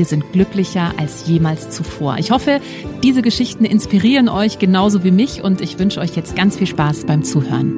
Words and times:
wir 0.00 0.06
sind 0.06 0.32
glücklicher 0.32 0.94
als 0.96 1.26
jemals 1.26 1.68
zuvor. 1.68 2.16
Ich 2.16 2.30
hoffe, 2.30 2.62
diese 3.02 3.20
Geschichten 3.20 3.66
inspirieren 3.66 4.30
euch 4.30 4.58
genauso 4.58 5.04
wie 5.04 5.10
mich 5.10 5.42
und 5.42 5.60
ich 5.60 5.78
wünsche 5.78 6.00
euch 6.00 6.16
jetzt 6.16 6.34
ganz 6.34 6.56
viel 6.56 6.66
Spaß 6.66 7.04
beim 7.04 7.22
Zuhören. 7.22 7.74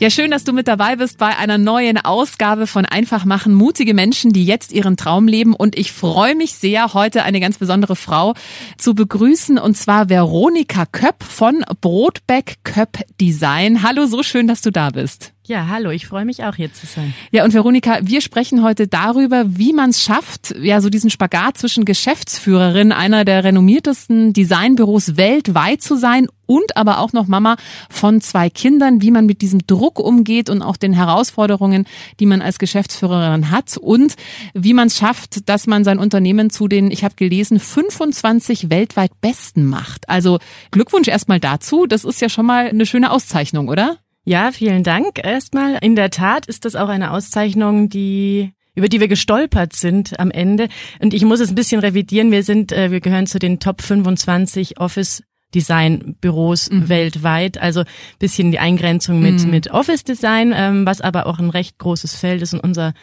Ja, 0.00 0.10
schön, 0.10 0.30
dass 0.30 0.44
du 0.44 0.52
mit 0.52 0.68
dabei 0.68 0.96
bist 0.96 1.16
bei 1.16 1.34
einer 1.38 1.56
neuen 1.56 1.96
Ausgabe 1.96 2.66
von 2.66 2.84
Einfach 2.84 3.24
machen. 3.24 3.54
Mutige 3.54 3.94
Menschen, 3.94 4.34
die 4.34 4.44
jetzt 4.44 4.70
ihren 4.72 4.98
Traum 4.98 5.26
leben. 5.26 5.54
Und 5.54 5.78
ich 5.78 5.90
freue 5.90 6.34
mich 6.34 6.56
sehr, 6.56 6.92
heute 6.92 7.22
eine 7.22 7.40
ganz 7.40 7.56
besondere 7.56 7.96
Frau 7.96 8.34
zu 8.76 8.94
begrüßen. 8.94 9.56
Und 9.56 9.78
zwar 9.78 10.10
Veronika 10.10 10.84
Köpp 10.84 11.24
von 11.24 11.64
Brotbeck 11.80 12.58
Köpp 12.64 12.98
Design. 13.18 13.82
Hallo, 13.82 14.04
so 14.04 14.22
schön, 14.22 14.46
dass 14.46 14.60
du 14.60 14.70
da 14.70 14.90
bist. 14.90 15.32
Ja, 15.48 15.68
hallo, 15.68 15.88
ich 15.88 16.06
freue 16.06 16.26
mich 16.26 16.44
auch 16.44 16.56
hier 16.56 16.74
zu 16.74 16.84
sein. 16.84 17.14
Ja, 17.30 17.42
und 17.42 17.54
Veronika, 17.54 18.00
wir 18.02 18.20
sprechen 18.20 18.62
heute 18.62 18.86
darüber, 18.86 19.44
wie 19.56 19.72
man 19.72 19.88
es 19.88 20.02
schafft, 20.02 20.54
ja, 20.60 20.82
so 20.82 20.90
diesen 20.90 21.08
Spagat 21.08 21.56
zwischen 21.56 21.86
Geschäftsführerin 21.86 22.92
einer 22.92 23.24
der 23.24 23.44
renommiertesten 23.44 24.34
Designbüros 24.34 25.16
weltweit 25.16 25.80
zu 25.80 25.96
sein 25.96 26.28
und 26.44 26.76
aber 26.76 26.98
auch 26.98 27.14
noch 27.14 27.28
Mama 27.28 27.56
von 27.88 28.20
zwei 28.20 28.50
Kindern, 28.50 29.00
wie 29.00 29.10
man 29.10 29.24
mit 29.24 29.40
diesem 29.40 29.66
Druck 29.66 29.98
umgeht 29.98 30.50
und 30.50 30.60
auch 30.60 30.76
den 30.76 30.92
Herausforderungen, 30.92 31.86
die 32.20 32.26
man 32.26 32.42
als 32.42 32.58
Geschäftsführerin 32.58 33.50
hat 33.50 33.78
und 33.78 34.16
wie 34.52 34.74
man 34.74 34.88
es 34.88 34.98
schafft, 34.98 35.48
dass 35.48 35.66
man 35.66 35.82
sein 35.82 35.98
Unternehmen 35.98 36.50
zu 36.50 36.68
den, 36.68 36.90
ich 36.90 37.04
habe 37.04 37.14
gelesen, 37.14 37.58
25 37.58 38.68
weltweit 38.68 39.18
Besten 39.22 39.64
macht. 39.64 40.10
Also 40.10 40.40
Glückwunsch 40.72 41.08
erstmal 41.08 41.40
dazu. 41.40 41.86
Das 41.86 42.04
ist 42.04 42.20
ja 42.20 42.28
schon 42.28 42.44
mal 42.44 42.68
eine 42.68 42.84
schöne 42.84 43.10
Auszeichnung, 43.10 43.68
oder? 43.68 43.96
Ja, 44.24 44.52
vielen 44.52 44.82
Dank 44.84 45.24
erstmal. 45.24 45.78
In 45.80 45.96
der 45.96 46.10
Tat 46.10 46.46
ist 46.46 46.64
das 46.64 46.76
auch 46.76 46.88
eine 46.88 47.12
Auszeichnung, 47.12 47.88
die 47.88 48.52
über 48.74 48.88
die 48.88 49.00
wir 49.00 49.08
gestolpert 49.08 49.74
sind 49.74 50.20
am 50.20 50.30
Ende. 50.30 50.68
Und 51.00 51.12
ich 51.12 51.24
muss 51.24 51.40
es 51.40 51.48
ein 51.48 51.56
bisschen 51.56 51.80
revidieren. 51.80 52.30
Wir 52.30 52.44
sind, 52.44 52.70
äh, 52.70 52.92
wir 52.92 53.00
gehören 53.00 53.26
zu 53.26 53.40
den 53.40 53.58
Top 53.58 53.82
25 53.82 54.78
Office 54.78 55.24
Design 55.54 56.16
Büros 56.20 56.70
mhm. 56.70 56.88
weltweit. 56.88 57.58
Also 57.58 57.82
bisschen 58.18 58.52
die 58.52 58.60
Eingrenzung 58.60 59.20
mit, 59.20 59.44
mhm. 59.44 59.50
mit 59.50 59.70
Office 59.72 60.04
Design, 60.04 60.52
ähm, 60.54 60.86
was 60.86 61.00
aber 61.00 61.26
auch 61.26 61.40
ein 61.40 61.50
recht 61.50 61.78
großes 61.78 62.14
Feld 62.14 62.40
ist 62.42 62.54
und 62.54 62.60
unser 62.60 62.94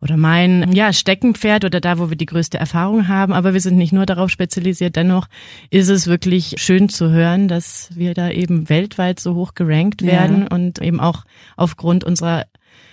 oder 0.00 0.16
mein 0.16 0.72
ja, 0.72 0.92
Steckenpferd 0.92 1.64
oder 1.64 1.80
da, 1.80 1.98
wo 1.98 2.08
wir 2.08 2.16
die 2.16 2.26
größte 2.26 2.58
Erfahrung 2.58 3.08
haben. 3.08 3.32
Aber 3.32 3.52
wir 3.52 3.60
sind 3.60 3.76
nicht 3.76 3.92
nur 3.92 4.06
darauf 4.06 4.30
spezialisiert. 4.30 4.96
Dennoch 4.96 5.26
ist 5.68 5.88
es 5.88 6.06
wirklich 6.06 6.54
schön 6.56 6.88
zu 6.88 7.10
hören, 7.10 7.48
dass 7.48 7.90
wir 7.94 8.14
da 8.14 8.30
eben 8.30 8.68
weltweit 8.68 9.20
so 9.20 9.34
hoch 9.34 9.54
gerankt 9.54 10.02
werden 10.02 10.42
ja. 10.42 10.56
und 10.56 10.80
eben 10.80 11.00
auch 11.00 11.24
aufgrund 11.56 12.04
unserer 12.04 12.46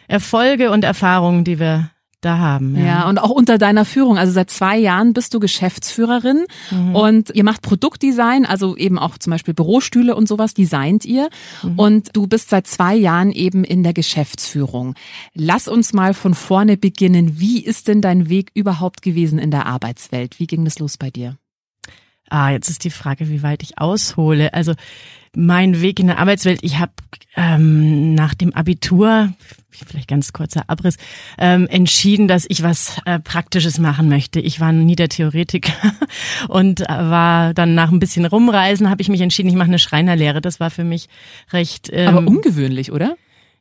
Erfolge 0.07 0.71
und 0.71 0.83
Erfahrungen, 0.83 1.43
die 1.43 1.59
wir 1.59 1.91
da 2.21 2.39
haben. 2.39 2.75
Ja. 2.75 2.85
ja, 2.85 3.09
und 3.09 3.19
auch 3.19 3.29
unter 3.29 3.57
deiner 3.57 3.85
Führung. 3.85 4.17
Also 4.17 4.33
seit 4.33 4.49
zwei 4.49 4.77
Jahren 4.77 5.13
bist 5.13 5.33
du 5.33 5.39
Geschäftsführerin 5.39 6.45
mhm. 6.71 6.95
und 6.95 7.35
ihr 7.35 7.43
macht 7.43 7.61
Produktdesign, 7.61 8.45
also 8.45 8.75
eben 8.75 8.97
auch 8.97 9.17
zum 9.17 9.31
Beispiel 9.31 9.53
Bürostühle 9.53 10.15
und 10.15 10.27
sowas 10.27 10.53
designt 10.53 11.05
ihr. 11.05 11.29
Mhm. 11.61 11.79
Und 11.79 12.15
du 12.15 12.27
bist 12.27 12.49
seit 12.49 12.67
zwei 12.67 12.95
Jahren 12.95 13.31
eben 13.31 13.63
in 13.63 13.83
der 13.83 13.93
Geschäftsführung. 13.93 14.95
Lass 15.33 15.67
uns 15.67 15.93
mal 15.93 16.13
von 16.13 16.33
vorne 16.33 16.77
beginnen. 16.77 17.39
Wie 17.39 17.63
ist 17.63 17.87
denn 17.87 18.01
dein 18.01 18.29
Weg 18.29 18.51
überhaupt 18.53 19.01
gewesen 19.01 19.39
in 19.39 19.51
der 19.51 19.65
Arbeitswelt? 19.67 20.39
Wie 20.39 20.47
ging 20.47 20.65
das 20.65 20.79
los 20.79 20.97
bei 20.97 21.09
dir? 21.09 21.37
Ah, 22.29 22.51
jetzt 22.51 22.69
ist 22.69 22.83
die 22.83 22.89
Frage, 22.89 23.29
wie 23.29 23.43
weit 23.43 23.63
ich 23.63 23.79
aushole. 23.79 24.53
Also 24.53 24.73
mein 25.35 25.81
Weg 25.81 25.99
in 25.99 26.07
der 26.07 26.19
Arbeitswelt, 26.19 26.59
ich 26.63 26.79
habe 26.79 26.91
ähm, 27.35 28.15
nach 28.15 28.33
dem 28.33 28.53
Abitur, 28.53 29.31
vielleicht 29.69 30.07
ganz 30.07 30.33
kurzer 30.33 30.63
Abriss, 30.67 30.97
ähm, 31.37 31.67
entschieden, 31.67 32.27
dass 32.27 32.45
ich 32.49 32.63
was 32.63 32.99
äh, 33.05 33.19
Praktisches 33.19 33.77
machen 33.77 34.09
möchte. 34.09 34.39
Ich 34.39 34.59
war 34.59 34.71
nie 34.71 34.95
der 34.95 35.09
Theoretiker 35.09 35.73
und 36.47 36.81
äh, 36.81 36.87
war 36.87 37.53
dann 37.53 37.75
nach 37.75 37.91
ein 37.91 37.99
bisschen 37.99 38.25
rumreisen, 38.25 38.89
habe 38.89 39.01
ich 39.01 39.09
mich 39.09 39.21
entschieden, 39.21 39.49
ich 39.49 39.55
mache 39.55 39.67
eine 39.67 39.79
Schreinerlehre. 39.79 40.41
Das 40.41 40.59
war 40.59 40.71
für 40.71 40.83
mich 40.83 41.07
recht. 41.53 41.89
Ähm, 41.93 42.07
Aber 42.07 42.27
ungewöhnlich, 42.27 42.91
oder? 42.91 43.15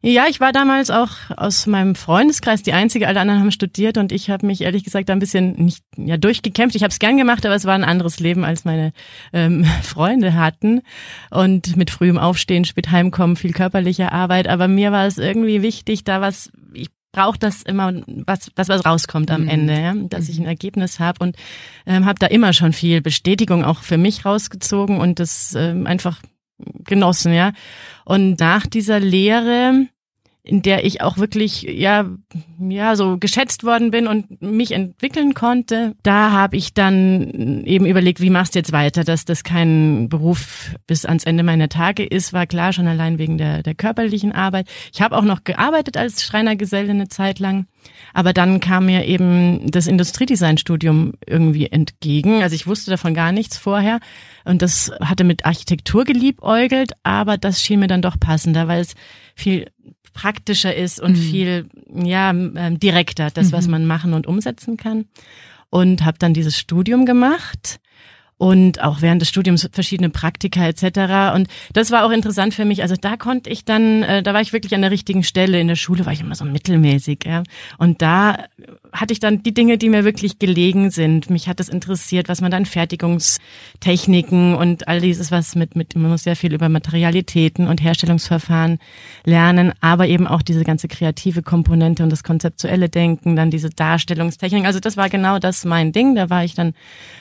Ja, 0.08 0.26
ich 0.28 0.38
war 0.38 0.52
damals 0.52 0.92
auch 0.92 1.10
aus 1.36 1.66
meinem 1.66 1.96
Freundeskreis 1.96 2.62
die 2.62 2.72
einzige, 2.72 3.08
alle 3.08 3.18
anderen 3.18 3.40
haben 3.40 3.50
studiert 3.50 3.98
und 3.98 4.12
ich 4.12 4.30
habe 4.30 4.46
mich 4.46 4.60
ehrlich 4.60 4.84
gesagt 4.84 5.08
da 5.08 5.12
ein 5.12 5.18
bisschen 5.18 5.54
nicht 5.54 5.82
ja 5.96 6.16
durchgekämpft. 6.16 6.76
Ich 6.76 6.84
habe 6.84 6.92
es 6.92 7.00
gern 7.00 7.16
gemacht, 7.16 7.44
aber 7.44 7.56
es 7.56 7.64
war 7.64 7.74
ein 7.74 7.82
anderes 7.82 8.20
Leben, 8.20 8.44
als 8.44 8.64
meine 8.64 8.92
ähm, 9.32 9.64
Freunde 9.82 10.34
hatten 10.34 10.82
und 11.32 11.76
mit 11.76 11.90
frühem 11.90 12.18
Aufstehen, 12.18 12.64
spät 12.64 12.92
heimkommen, 12.92 13.34
viel 13.34 13.52
körperliche 13.52 14.12
Arbeit. 14.12 14.46
Aber 14.46 14.68
mir 14.68 14.92
war 14.92 15.06
es 15.06 15.18
irgendwie 15.18 15.60
wichtig, 15.62 16.04
da 16.04 16.20
was 16.20 16.52
ich 16.72 16.86
brauche 17.10 17.40
das 17.40 17.62
immer, 17.62 17.92
was, 18.06 18.52
das 18.54 18.68
was 18.68 18.86
rauskommt 18.86 19.32
am 19.32 19.42
mhm. 19.42 19.48
Ende, 19.48 19.80
ja? 19.80 19.94
dass 20.08 20.28
ich 20.28 20.38
ein 20.38 20.42
mhm. 20.42 20.50
Ergebnis 20.50 21.00
habe 21.00 21.24
und 21.24 21.36
ähm, 21.84 22.04
habe 22.04 22.20
da 22.20 22.28
immer 22.28 22.52
schon 22.52 22.72
viel 22.72 23.02
Bestätigung 23.02 23.64
auch 23.64 23.80
für 23.80 23.98
mich 23.98 24.24
rausgezogen 24.24 24.98
und 25.00 25.18
das 25.18 25.56
ähm, 25.58 25.84
einfach 25.84 26.20
genossen, 26.84 27.32
ja. 27.32 27.52
Und 28.04 28.38
nach 28.38 28.68
dieser 28.68 29.00
Lehre 29.00 29.88
in 30.46 30.62
der 30.62 30.84
ich 30.84 31.00
auch 31.00 31.18
wirklich 31.18 31.62
ja 31.62 32.06
ja 32.60 32.94
so 32.94 33.18
geschätzt 33.18 33.64
worden 33.64 33.90
bin 33.90 34.06
und 34.06 34.40
mich 34.40 34.70
entwickeln 34.70 35.34
konnte. 35.34 35.94
Da 36.04 36.30
habe 36.30 36.56
ich 36.56 36.72
dann 36.72 37.64
eben 37.64 37.84
überlegt, 37.84 38.20
wie 38.20 38.30
machst 38.30 38.54
du 38.54 38.60
jetzt 38.60 38.70
weiter, 38.70 39.02
dass 39.02 39.24
das 39.24 39.42
kein 39.42 40.08
Beruf 40.08 40.74
bis 40.86 41.04
ans 41.04 41.24
Ende 41.24 41.42
meiner 41.42 41.68
Tage 41.68 42.04
ist, 42.04 42.32
war 42.32 42.46
klar 42.46 42.72
schon 42.72 42.86
allein 42.86 43.18
wegen 43.18 43.38
der 43.38 43.64
der 43.64 43.74
körperlichen 43.74 44.32
Arbeit. 44.32 44.68
Ich 44.92 45.02
habe 45.02 45.16
auch 45.16 45.24
noch 45.24 45.42
gearbeitet 45.42 45.96
als 45.96 46.22
Schreinergeselle 46.22 46.90
eine 46.90 47.08
Zeit 47.08 47.40
lang, 47.40 47.66
aber 48.14 48.32
dann 48.32 48.60
kam 48.60 48.86
mir 48.86 49.04
eben 49.04 49.68
das 49.68 49.88
Industriedesignstudium 49.88 51.14
irgendwie 51.26 51.66
entgegen. 51.66 52.42
Also 52.42 52.54
ich 52.54 52.68
wusste 52.68 52.92
davon 52.92 53.14
gar 53.14 53.32
nichts 53.32 53.58
vorher 53.58 53.98
und 54.44 54.62
das 54.62 54.92
hatte 55.00 55.24
mit 55.24 55.44
Architektur 55.44 56.04
geliebäugelt, 56.04 56.92
aber 57.02 57.36
das 57.36 57.60
schien 57.60 57.80
mir 57.80 57.88
dann 57.88 58.02
doch 58.02 58.18
passender, 58.20 58.68
weil 58.68 58.80
es 58.82 58.94
viel 59.34 59.66
praktischer 60.16 60.74
ist 60.74 60.98
und 60.98 61.12
mhm. 61.12 61.22
viel 61.22 61.68
ja 61.94 62.30
ähm, 62.30 62.80
direkter, 62.80 63.30
das, 63.30 63.52
was 63.52 63.66
mhm. 63.66 63.72
man 63.72 63.86
machen 63.86 64.14
und 64.14 64.26
umsetzen 64.26 64.76
kann. 64.76 65.04
Und 65.68 66.04
habe 66.04 66.18
dann 66.18 66.32
dieses 66.32 66.56
Studium 66.58 67.04
gemacht 67.06 67.80
und 68.38 68.82
auch 68.82 69.00
während 69.00 69.22
des 69.22 69.28
Studiums 69.28 69.68
verschiedene 69.72 70.10
Praktika 70.10 70.66
etc. 70.66 71.34
Und 71.34 71.48
das 71.72 71.90
war 71.90 72.04
auch 72.04 72.10
interessant 72.10 72.54
für 72.54 72.64
mich. 72.64 72.82
Also 72.82 72.94
da 73.00 73.16
konnte 73.16 73.50
ich 73.50 73.64
dann, 73.64 74.02
äh, 74.02 74.22
da 74.22 74.34
war 74.34 74.40
ich 74.40 74.52
wirklich 74.52 74.74
an 74.74 74.82
der 74.82 74.90
richtigen 74.90 75.22
Stelle. 75.22 75.58
In 75.58 75.68
der 75.68 75.76
Schule 75.76 76.04
war 76.04 76.12
ich 76.12 76.20
immer 76.20 76.34
so 76.34 76.44
mittelmäßig. 76.44 77.20
Ja. 77.24 77.42
Und 77.78 78.02
da 78.02 78.44
hatte 78.96 79.12
ich 79.12 79.20
dann 79.20 79.42
die 79.42 79.54
Dinge, 79.54 79.78
die 79.78 79.88
mir 79.88 80.04
wirklich 80.04 80.38
gelegen 80.38 80.90
sind. 80.90 81.30
Mich 81.30 81.48
hat 81.48 81.60
es 81.60 81.68
interessiert, 81.68 82.28
was 82.28 82.40
man 82.40 82.50
dann 82.50 82.66
Fertigungstechniken 82.66 84.54
und 84.54 84.88
all 84.88 85.00
dieses, 85.00 85.30
was 85.30 85.54
mit, 85.54 85.76
mit, 85.76 85.94
man 85.96 86.10
muss 86.10 86.24
sehr 86.24 86.36
viel 86.36 86.54
über 86.54 86.68
Materialitäten 86.68 87.68
und 87.68 87.82
Herstellungsverfahren 87.82 88.78
lernen, 89.24 89.72
aber 89.80 90.08
eben 90.08 90.26
auch 90.26 90.42
diese 90.42 90.64
ganze 90.64 90.88
kreative 90.88 91.42
Komponente 91.42 92.02
und 92.02 92.10
das 92.10 92.24
konzeptuelle 92.24 92.88
Denken, 92.88 93.36
dann 93.36 93.50
diese 93.50 93.70
Darstellungstechnik. 93.70 94.64
Also 94.64 94.80
das 94.80 94.96
war 94.96 95.08
genau 95.08 95.38
das 95.38 95.64
mein 95.64 95.92
Ding. 95.92 96.14
Da 96.14 96.30
war 96.30 96.44
ich 96.44 96.54
dann 96.54 96.72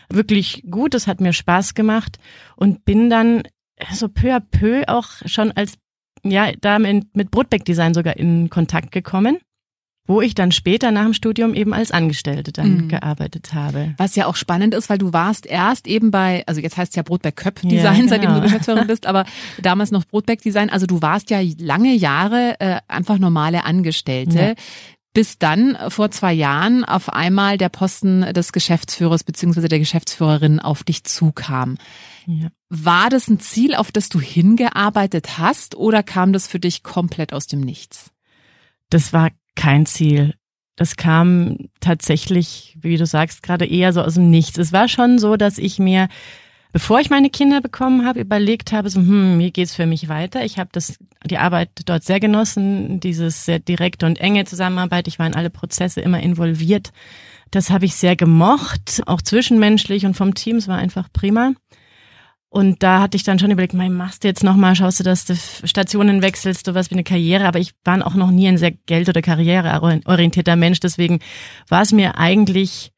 wirklich 0.09 0.63
gut. 0.69 0.93
Das 0.93 1.07
hat 1.07 1.21
mir 1.21 1.33
Spaß 1.33 1.73
gemacht 1.73 2.17
und 2.55 2.85
bin 2.85 3.09
dann 3.09 3.43
so 3.91 4.07
peu 4.07 4.33
à 4.33 4.39
peu 4.39 4.83
auch 4.87 5.07
schon 5.25 5.51
als, 5.51 5.75
ja, 6.23 6.51
da 6.61 6.79
mit, 6.79 7.15
mit 7.15 7.31
Brotbeck 7.31 7.65
Design 7.65 7.93
sogar 7.93 8.17
in 8.17 8.49
Kontakt 8.49 8.91
gekommen. 8.91 9.39
Wo 10.07 10.21
ich 10.21 10.35
dann 10.35 10.51
später 10.51 10.91
nach 10.91 11.03
dem 11.03 11.13
Studium 11.13 11.53
eben 11.53 11.73
als 11.73 11.91
Angestellte 11.91 12.51
dann 12.51 12.83
mhm. 12.83 12.87
gearbeitet 12.89 13.53
habe. 13.53 13.95
Was 13.97 14.15
ja 14.15 14.27
auch 14.27 14.35
spannend 14.35 14.73
ist, 14.73 14.89
weil 14.89 14.97
du 14.97 15.13
warst 15.13 15.45
erst 15.45 15.87
eben 15.87 16.11
bei, 16.11 16.43
also 16.45 16.61
jetzt 16.61 16.77
heißt 16.77 16.91
es 16.91 16.95
ja 16.95 17.03
Brotberg 17.03 17.35
Köpp 17.35 17.61
Design, 17.61 17.79
ja, 17.79 17.93
genau. 17.93 18.09
seitdem 18.09 18.33
du 18.35 18.41
Geschäftsführerin 18.41 18.87
bist, 18.87 19.07
aber 19.07 19.25
damals 19.61 19.91
noch 19.91 20.05
Brotberg 20.05 20.41
Design. 20.41 20.69
Also 20.69 20.85
du 20.85 21.01
warst 21.01 21.29
ja 21.31 21.39
lange 21.59 21.93
Jahre 21.93 22.55
äh, 22.59 22.79
einfach 22.87 23.17
normale 23.17 23.65
Angestellte. 23.65 24.39
Ja. 24.39 24.53
Bis 25.13 25.39
dann 25.39 25.77
vor 25.87 26.11
zwei 26.11 26.33
Jahren 26.33 26.83
auf 26.83 27.07
einmal 27.07 27.57
der 27.57 27.69
Posten 27.69 28.33
des 28.33 28.51
Geschäftsführers 28.51 29.23
beziehungsweise 29.23 29.69
der 29.69 29.79
Geschäftsführerin 29.79 30.59
auf 30.59 30.83
dich 30.83 31.05
zukam. 31.05 31.77
Ja. 32.27 32.49
War 32.69 33.09
das 33.09 33.29
ein 33.29 33.39
Ziel, 33.39 33.75
auf 33.75 33.93
das 33.93 34.09
du 34.09 34.19
hingearbeitet 34.19 35.37
hast 35.37 35.75
oder 35.75 36.03
kam 36.03 36.33
das 36.33 36.47
für 36.47 36.59
dich 36.59 36.83
komplett 36.83 37.31
aus 37.31 37.47
dem 37.47 37.61
Nichts? 37.61 38.11
Das 38.89 39.13
war 39.13 39.29
kein 39.55 39.85
Ziel. 39.85 40.35
Das 40.75 40.97
kam 40.97 41.57
tatsächlich, 41.79 42.77
wie 42.81 42.97
du 42.97 43.05
sagst, 43.05 43.43
gerade 43.43 43.65
eher 43.65 43.93
so 43.93 44.01
aus 44.01 44.15
dem 44.15 44.29
Nichts. 44.29 44.57
Es 44.57 44.73
war 44.73 44.87
schon 44.89 45.19
so, 45.19 45.37
dass 45.37 45.57
ich 45.57 45.79
mir, 45.79 46.09
bevor 46.73 46.99
ich 46.99 47.09
meine 47.09 47.29
Kinder 47.29 47.61
bekommen 47.61 48.05
habe, 48.05 48.19
überlegt 48.19 48.73
habe, 48.73 48.89
so, 48.89 48.99
hm, 48.99 49.39
wie 49.39 49.51
geht's 49.51 49.73
für 49.73 49.85
mich 49.85 50.09
weiter? 50.09 50.43
Ich 50.43 50.59
habe 50.59 50.69
das, 50.73 50.97
die 51.23 51.37
Arbeit 51.37 51.69
dort 51.85 52.03
sehr 52.03 52.19
genossen, 52.19 52.99
dieses 52.99 53.45
sehr 53.45 53.59
direkte 53.59 54.05
und 54.05 54.19
enge 54.19 54.43
Zusammenarbeit. 54.43 55.07
Ich 55.07 55.17
war 55.17 55.27
in 55.27 55.35
alle 55.35 55.49
Prozesse 55.49 56.01
immer 56.01 56.19
involviert. 56.19 56.91
Das 57.51 57.69
habe 57.69 57.85
ich 57.85 57.95
sehr 57.95 58.17
gemocht, 58.17 59.01
auch 59.05 59.21
zwischenmenschlich 59.21 60.05
und 60.05 60.15
vom 60.15 60.33
Team. 60.33 60.57
Es 60.57 60.67
war 60.67 60.77
einfach 60.77 61.07
prima. 61.13 61.53
Und 62.55 62.83
da 62.83 63.01
hatte 63.01 63.17
ich 63.17 63.23
dann 63.23 63.37
schon 63.37 63.51
überlegt, 63.51 63.73
mein, 63.73 63.91
machst 63.91 64.23
du 64.23 64.29
jetzt 64.29 64.41
nochmal, 64.41 64.77
schaust 64.77 65.01
du, 65.01 65.03
dass 65.03 65.25
du 65.25 65.35
Stationen 65.35 66.21
wechselst, 66.21 66.65
sowas 66.65 66.89
wie 66.89 66.95
eine 66.95 67.03
Karriere. 67.03 67.49
Aber 67.49 67.59
ich 67.59 67.73
war 67.83 68.07
auch 68.07 68.13
noch 68.13 68.31
nie 68.31 68.47
ein 68.47 68.57
sehr 68.57 68.71
Geld- 68.71 69.09
oder 69.09 69.21
Karriereorientierter 69.21 70.55
Mensch. 70.55 70.79
Deswegen 70.79 71.19
war 71.67 71.81
es 71.81 71.91
mir 71.91 72.17
eigentlich 72.17 72.93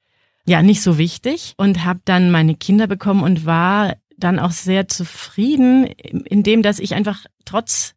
ja 0.46 0.62
nicht 0.62 0.84
so 0.84 1.00
wichtig 1.00 1.56
und 1.58 1.84
habe 1.84 2.02
dann 2.06 2.30
meine 2.30 2.54
Kinder 2.54 2.86
bekommen 2.86 3.24
und 3.24 3.48
war 3.48 3.96
dann 4.16 4.38
auch 4.38 4.52
sehr 4.52 4.90
zufrieden, 4.90 5.86
in 5.88 6.44
dem, 6.44 6.62
dass 6.62 6.78
ich 6.78 6.94
einfach 6.94 7.26
trotz 7.44 7.96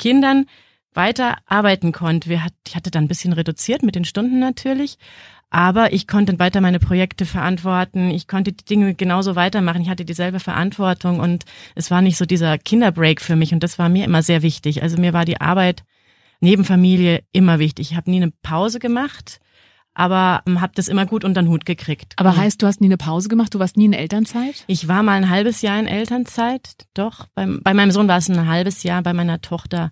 Kindern 0.00 0.46
weiter 0.92 1.36
arbeiten 1.46 1.92
konnte. 1.92 2.28
Wir 2.28 2.42
hat, 2.42 2.54
ich 2.66 2.74
hatte 2.74 2.90
dann 2.90 3.04
ein 3.04 3.08
bisschen 3.08 3.32
reduziert 3.32 3.84
mit 3.84 3.94
den 3.94 4.04
Stunden 4.04 4.40
natürlich, 4.40 4.98
aber 5.56 5.94
ich 5.94 6.06
konnte 6.06 6.38
weiter 6.38 6.60
meine 6.60 6.78
Projekte 6.78 7.24
verantworten. 7.24 8.10
Ich 8.10 8.28
konnte 8.28 8.52
die 8.52 8.66
Dinge 8.66 8.94
genauso 8.94 9.36
weitermachen. 9.36 9.80
Ich 9.80 9.88
hatte 9.88 10.04
dieselbe 10.04 10.38
Verantwortung 10.38 11.18
und 11.18 11.46
es 11.74 11.90
war 11.90 12.02
nicht 12.02 12.18
so 12.18 12.26
dieser 12.26 12.58
Kinderbreak 12.58 13.22
für 13.22 13.36
mich 13.36 13.54
und 13.54 13.62
das 13.62 13.78
war 13.78 13.88
mir 13.88 14.04
immer 14.04 14.22
sehr 14.22 14.42
wichtig. 14.42 14.82
Also 14.82 14.98
mir 14.98 15.14
war 15.14 15.24
die 15.24 15.40
Arbeit 15.40 15.82
neben 16.40 16.66
Familie 16.66 17.22
immer 17.32 17.58
wichtig. 17.58 17.92
Ich 17.92 17.96
habe 17.96 18.10
nie 18.10 18.20
eine 18.20 18.32
Pause 18.42 18.80
gemacht, 18.80 19.40
aber 19.94 20.42
ähm, 20.46 20.60
habe 20.60 20.74
das 20.74 20.88
immer 20.88 21.06
gut 21.06 21.24
unter 21.24 21.40
den 21.40 21.48
Hut 21.48 21.64
gekriegt. 21.64 22.12
Aber 22.16 22.36
heißt, 22.36 22.60
du 22.60 22.66
hast 22.66 22.82
nie 22.82 22.88
eine 22.88 22.98
Pause 22.98 23.30
gemacht? 23.30 23.54
Du 23.54 23.58
warst 23.58 23.78
nie 23.78 23.86
in 23.86 23.94
Elternzeit? 23.94 24.62
Ich 24.66 24.88
war 24.88 25.02
mal 25.02 25.14
ein 25.14 25.30
halbes 25.30 25.62
Jahr 25.62 25.80
in 25.80 25.86
Elternzeit, 25.86 26.86
doch. 26.92 27.28
Beim, 27.34 27.62
bei 27.64 27.72
meinem 27.72 27.92
Sohn 27.92 28.08
war 28.08 28.18
es 28.18 28.28
ein 28.28 28.46
halbes 28.46 28.82
Jahr, 28.82 29.00
bei 29.00 29.14
meiner 29.14 29.40
Tochter 29.40 29.90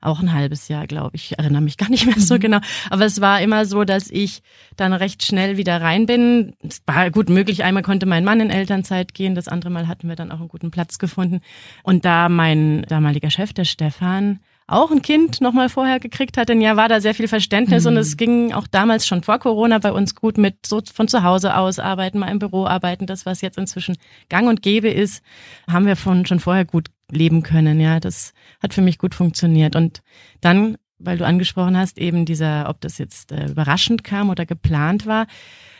auch 0.00 0.20
ein 0.20 0.32
halbes 0.32 0.68
Jahr, 0.68 0.86
glaube 0.86 1.16
ich. 1.16 1.32
Ich 1.32 1.38
erinnere 1.38 1.62
mich 1.62 1.76
gar 1.76 1.88
nicht 1.88 2.06
mehr 2.06 2.18
so 2.18 2.34
mhm. 2.34 2.40
genau. 2.40 2.58
Aber 2.90 3.04
es 3.04 3.20
war 3.20 3.40
immer 3.40 3.64
so, 3.66 3.84
dass 3.84 4.10
ich 4.10 4.42
dann 4.76 4.92
recht 4.92 5.24
schnell 5.24 5.56
wieder 5.56 5.80
rein 5.80 6.06
bin. 6.06 6.54
Es 6.62 6.82
war 6.86 7.10
gut 7.10 7.28
möglich. 7.28 7.64
Einmal 7.64 7.82
konnte 7.82 8.06
mein 8.06 8.24
Mann 8.24 8.40
in 8.40 8.50
Elternzeit 8.50 9.14
gehen. 9.14 9.34
Das 9.34 9.48
andere 9.48 9.70
Mal 9.70 9.88
hatten 9.88 10.08
wir 10.08 10.16
dann 10.16 10.30
auch 10.30 10.40
einen 10.40 10.48
guten 10.48 10.70
Platz 10.70 10.98
gefunden. 10.98 11.40
Und 11.82 12.04
da 12.04 12.28
mein 12.28 12.82
damaliger 12.82 13.30
Chef, 13.30 13.52
der 13.52 13.64
Stefan, 13.64 14.40
auch 14.68 14.90
ein 14.90 15.02
Kind 15.02 15.40
noch 15.40 15.52
mal 15.52 15.68
vorher 15.68 16.00
gekriegt 16.00 16.36
hat, 16.36 16.48
denn 16.48 16.60
ja, 16.60 16.76
war 16.76 16.88
da 16.88 17.00
sehr 17.00 17.14
viel 17.14 17.28
Verständnis 17.28 17.84
mhm. 17.84 17.90
und 17.90 17.96
es 17.98 18.16
ging 18.16 18.52
auch 18.52 18.66
damals 18.66 19.06
schon 19.06 19.22
vor 19.22 19.38
Corona 19.38 19.78
bei 19.78 19.92
uns 19.92 20.14
gut 20.14 20.38
mit 20.38 20.66
so 20.66 20.80
von 20.92 21.06
zu 21.06 21.22
Hause 21.22 21.56
aus 21.56 21.78
arbeiten, 21.78 22.18
mal 22.18 22.30
im 22.30 22.40
Büro 22.40 22.66
arbeiten, 22.66 23.06
das 23.06 23.26
was 23.26 23.40
jetzt 23.40 23.58
inzwischen 23.58 23.96
gang 24.28 24.48
und 24.48 24.62
gäbe 24.62 24.88
ist, 24.88 25.22
haben 25.70 25.86
wir 25.86 25.96
von 25.96 26.26
schon 26.26 26.40
vorher 26.40 26.64
gut 26.64 26.88
leben 27.10 27.42
können. 27.42 27.80
Ja, 27.80 28.00
das 28.00 28.32
hat 28.60 28.74
für 28.74 28.82
mich 28.82 28.98
gut 28.98 29.14
funktioniert. 29.14 29.76
Und 29.76 30.02
dann, 30.40 30.76
weil 30.98 31.18
du 31.18 31.26
angesprochen 31.26 31.76
hast, 31.76 31.98
eben 31.98 32.24
dieser, 32.24 32.68
ob 32.68 32.80
das 32.80 32.98
jetzt 32.98 33.30
äh, 33.30 33.46
überraschend 33.46 34.02
kam 34.02 34.30
oder 34.30 34.46
geplant 34.46 35.06
war, 35.06 35.26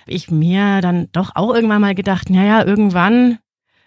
ich 0.06 0.30
mir 0.30 0.80
dann 0.80 1.08
doch 1.10 1.32
auch 1.34 1.52
irgendwann 1.52 1.80
mal 1.80 1.96
gedacht, 1.96 2.30
naja, 2.30 2.64
irgendwann, 2.64 3.38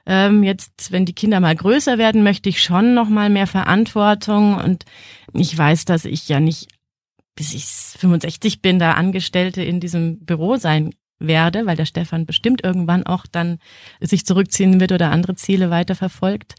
ähm, 0.10 0.42
jetzt, 0.44 0.92
wenn 0.92 1.06
die 1.06 1.14
Kinder 1.14 1.40
mal 1.40 1.56
größer 1.56 2.00
werden, 2.00 2.24
möchte 2.24 2.50
ich 2.50 2.64
schon 2.64 2.96
noch 2.96 3.10
mal 3.10 3.30
mehr 3.30 3.46
Verantwortung. 3.46 4.56
Und 4.56 4.86
ich 5.34 5.56
weiß, 5.56 5.86
dass 5.86 6.04
ich 6.04 6.28
ja 6.28 6.40
nicht, 6.40 6.68
bis 7.36 7.54
ich 7.54 7.66
65 7.66 8.64
bin, 8.64 8.80
da 8.80 8.94
Angestellte 8.94 9.62
in 9.62 9.80
diesem 9.80 10.26
Büro 10.26 10.56
sein 10.56 10.96
werde, 11.20 11.68
weil 11.68 11.76
der 11.76 11.86
Stefan 11.86 12.26
bestimmt 12.26 12.64
irgendwann 12.64 13.06
auch 13.06 13.28
dann 13.32 13.60
sich 14.02 14.26
zurückziehen 14.26 14.80
wird 14.80 14.92
oder 14.92 15.12
andere 15.12 15.36
Ziele 15.36 15.70
weiterverfolgt. 15.70 16.56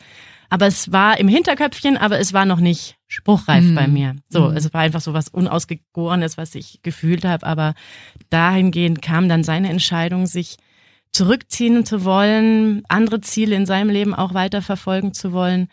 Aber 0.49 0.69
es 0.69 0.93
war 0.93 1.19
im 1.19 1.27
Hinterköpfchen, 1.27 1.97
aber 1.97 2.21
es 2.21 2.33
war 2.33 2.45
noch 2.45 2.61
nicht 2.61 2.99
spruchreif 3.09 3.65
mhm. 3.65 3.75
bei 3.75 3.89
mir. 3.89 4.15
So, 4.29 4.51
mhm. 4.51 4.57
es 4.57 4.73
war 4.73 4.83
einfach 4.83 5.01
so 5.01 5.13
was 5.13 5.29
Unausgegorenes, 5.29 6.39
was 6.39 6.55
ich 6.55 6.83
gefühlt 6.83 7.25
habe. 7.25 7.45
Aber 7.45 7.75
dahingehend 8.29 9.03
kam 9.03 9.29
dann 9.29 9.43
seine 9.43 9.71
Entscheidung, 9.71 10.27
sich 10.27 10.57
zurückziehen 11.13 11.85
zu 11.85 12.05
wollen, 12.05 12.83
andere 12.89 13.21
Ziele 13.21 13.57
in 13.57 13.67
seinem 13.67 13.91
Leben 13.91 14.15
auch 14.15 14.35
weiter 14.35 14.63
verfolgen 14.63 15.13
zu 15.13 15.33
wollen. 15.33 15.69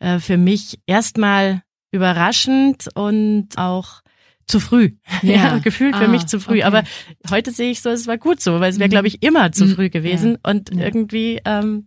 Äh, 0.00 0.18
für 0.18 0.36
mich 0.36 0.80
erstmal 0.86 1.62
überraschend 1.90 2.88
und 2.94 3.48
auch 3.56 4.02
zu 4.46 4.60
früh. 4.60 4.92
Ja, 5.22 5.32
ja 5.32 5.58
gefühlt 5.58 5.94
ah, 5.94 5.98
für 5.98 6.08
mich 6.08 6.26
zu 6.26 6.40
früh. 6.40 6.58
Okay. 6.58 6.64
Aber 6.64 6.82
heute 7.30 7.52
sehe 7.52 7.70
ich 7.70 7.80
so, 7.80 7.90
es 7.90 8.06
war 8.06 8.18
gut 8.18 8.40
so, 8.40 8.60
weil 8.60 8.70
es 8.70 8.78
wäre, 8.78 8.88
mhm. 8.88 8.92
glaube 8.92 9.08
ich, 9.08 9.22
immer 9.22 9.52
zu 9.52 9.66
mhm. 9.66 9.74
früh 9.74 9.90
gewesen. 9.90 10.38
Ja. 10.44 10.50
Und 10.50 10.74
ja. 10.74 10.84
irgendwie 10.84 11.40
ähm, 11.44 11.86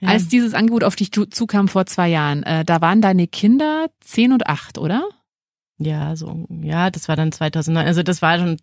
ja. 0.00 0.08
Als 0.10 0.28
dieses 0.28 0.54
Angebot 0.54 0.84
auf 0.84 0.96
dich 0.96 1.10
zukam 1.12 1.68
vor 1.68 1.86
zwei 1.86 2.08
Jahren, 2.08 2.42
äh, 2.42 2.64
da 2.64 2.80
waren 2.80 3.00
deine 3.00 3.26
Kinder 3.26 3.88
zehn 4.00 4.32
und 4.32 4.46
acht, 4.46 4.78
oder? 4.78 5.08
Ja, 5.78 6.16
so, 6.16 6.46
ja, 6.62 6.90
das 6.90 7.08
war 7.08 7.16
dann 7.16 7.32
2009. 7.32 7.86
Also 7.86 8.02
das 8.02 8.22
war 8.22 8.38
schon 8.38 8.56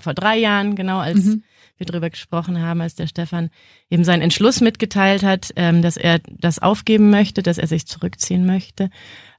vor 0.00 0.14
drei 0.14 0.38
Jahren, 0.38 0.74
genau, 0.76 0.98
als 0.98 1.24
mhm. 1.24 1.42
wir 1.76 1.86
drüber 1.86 2.10
gesprochen 2.10 2.60
haben, 2.60 2.80
als 2.80 2.94
der 2.94 3.06
Stefan 3.06 3.50
eben 3.90 4.04
seinen 4.04 4.22
Entschluss 4.22 4.60
mitgeteilt 4.60 5.22
hat, 5.22 5.52
ähm, 5.56 5.82
dass 5.82 5.96
er 5.96 6.20
das 6.28 6.58
aufgeben 6.58 7.10
möchte, 7.10 7.42
dass 7.42 7.58
er 7.58 7.66
sich 7.66 7.86
zurückziehen 7.86 8.46
möchte. 8.46 8.90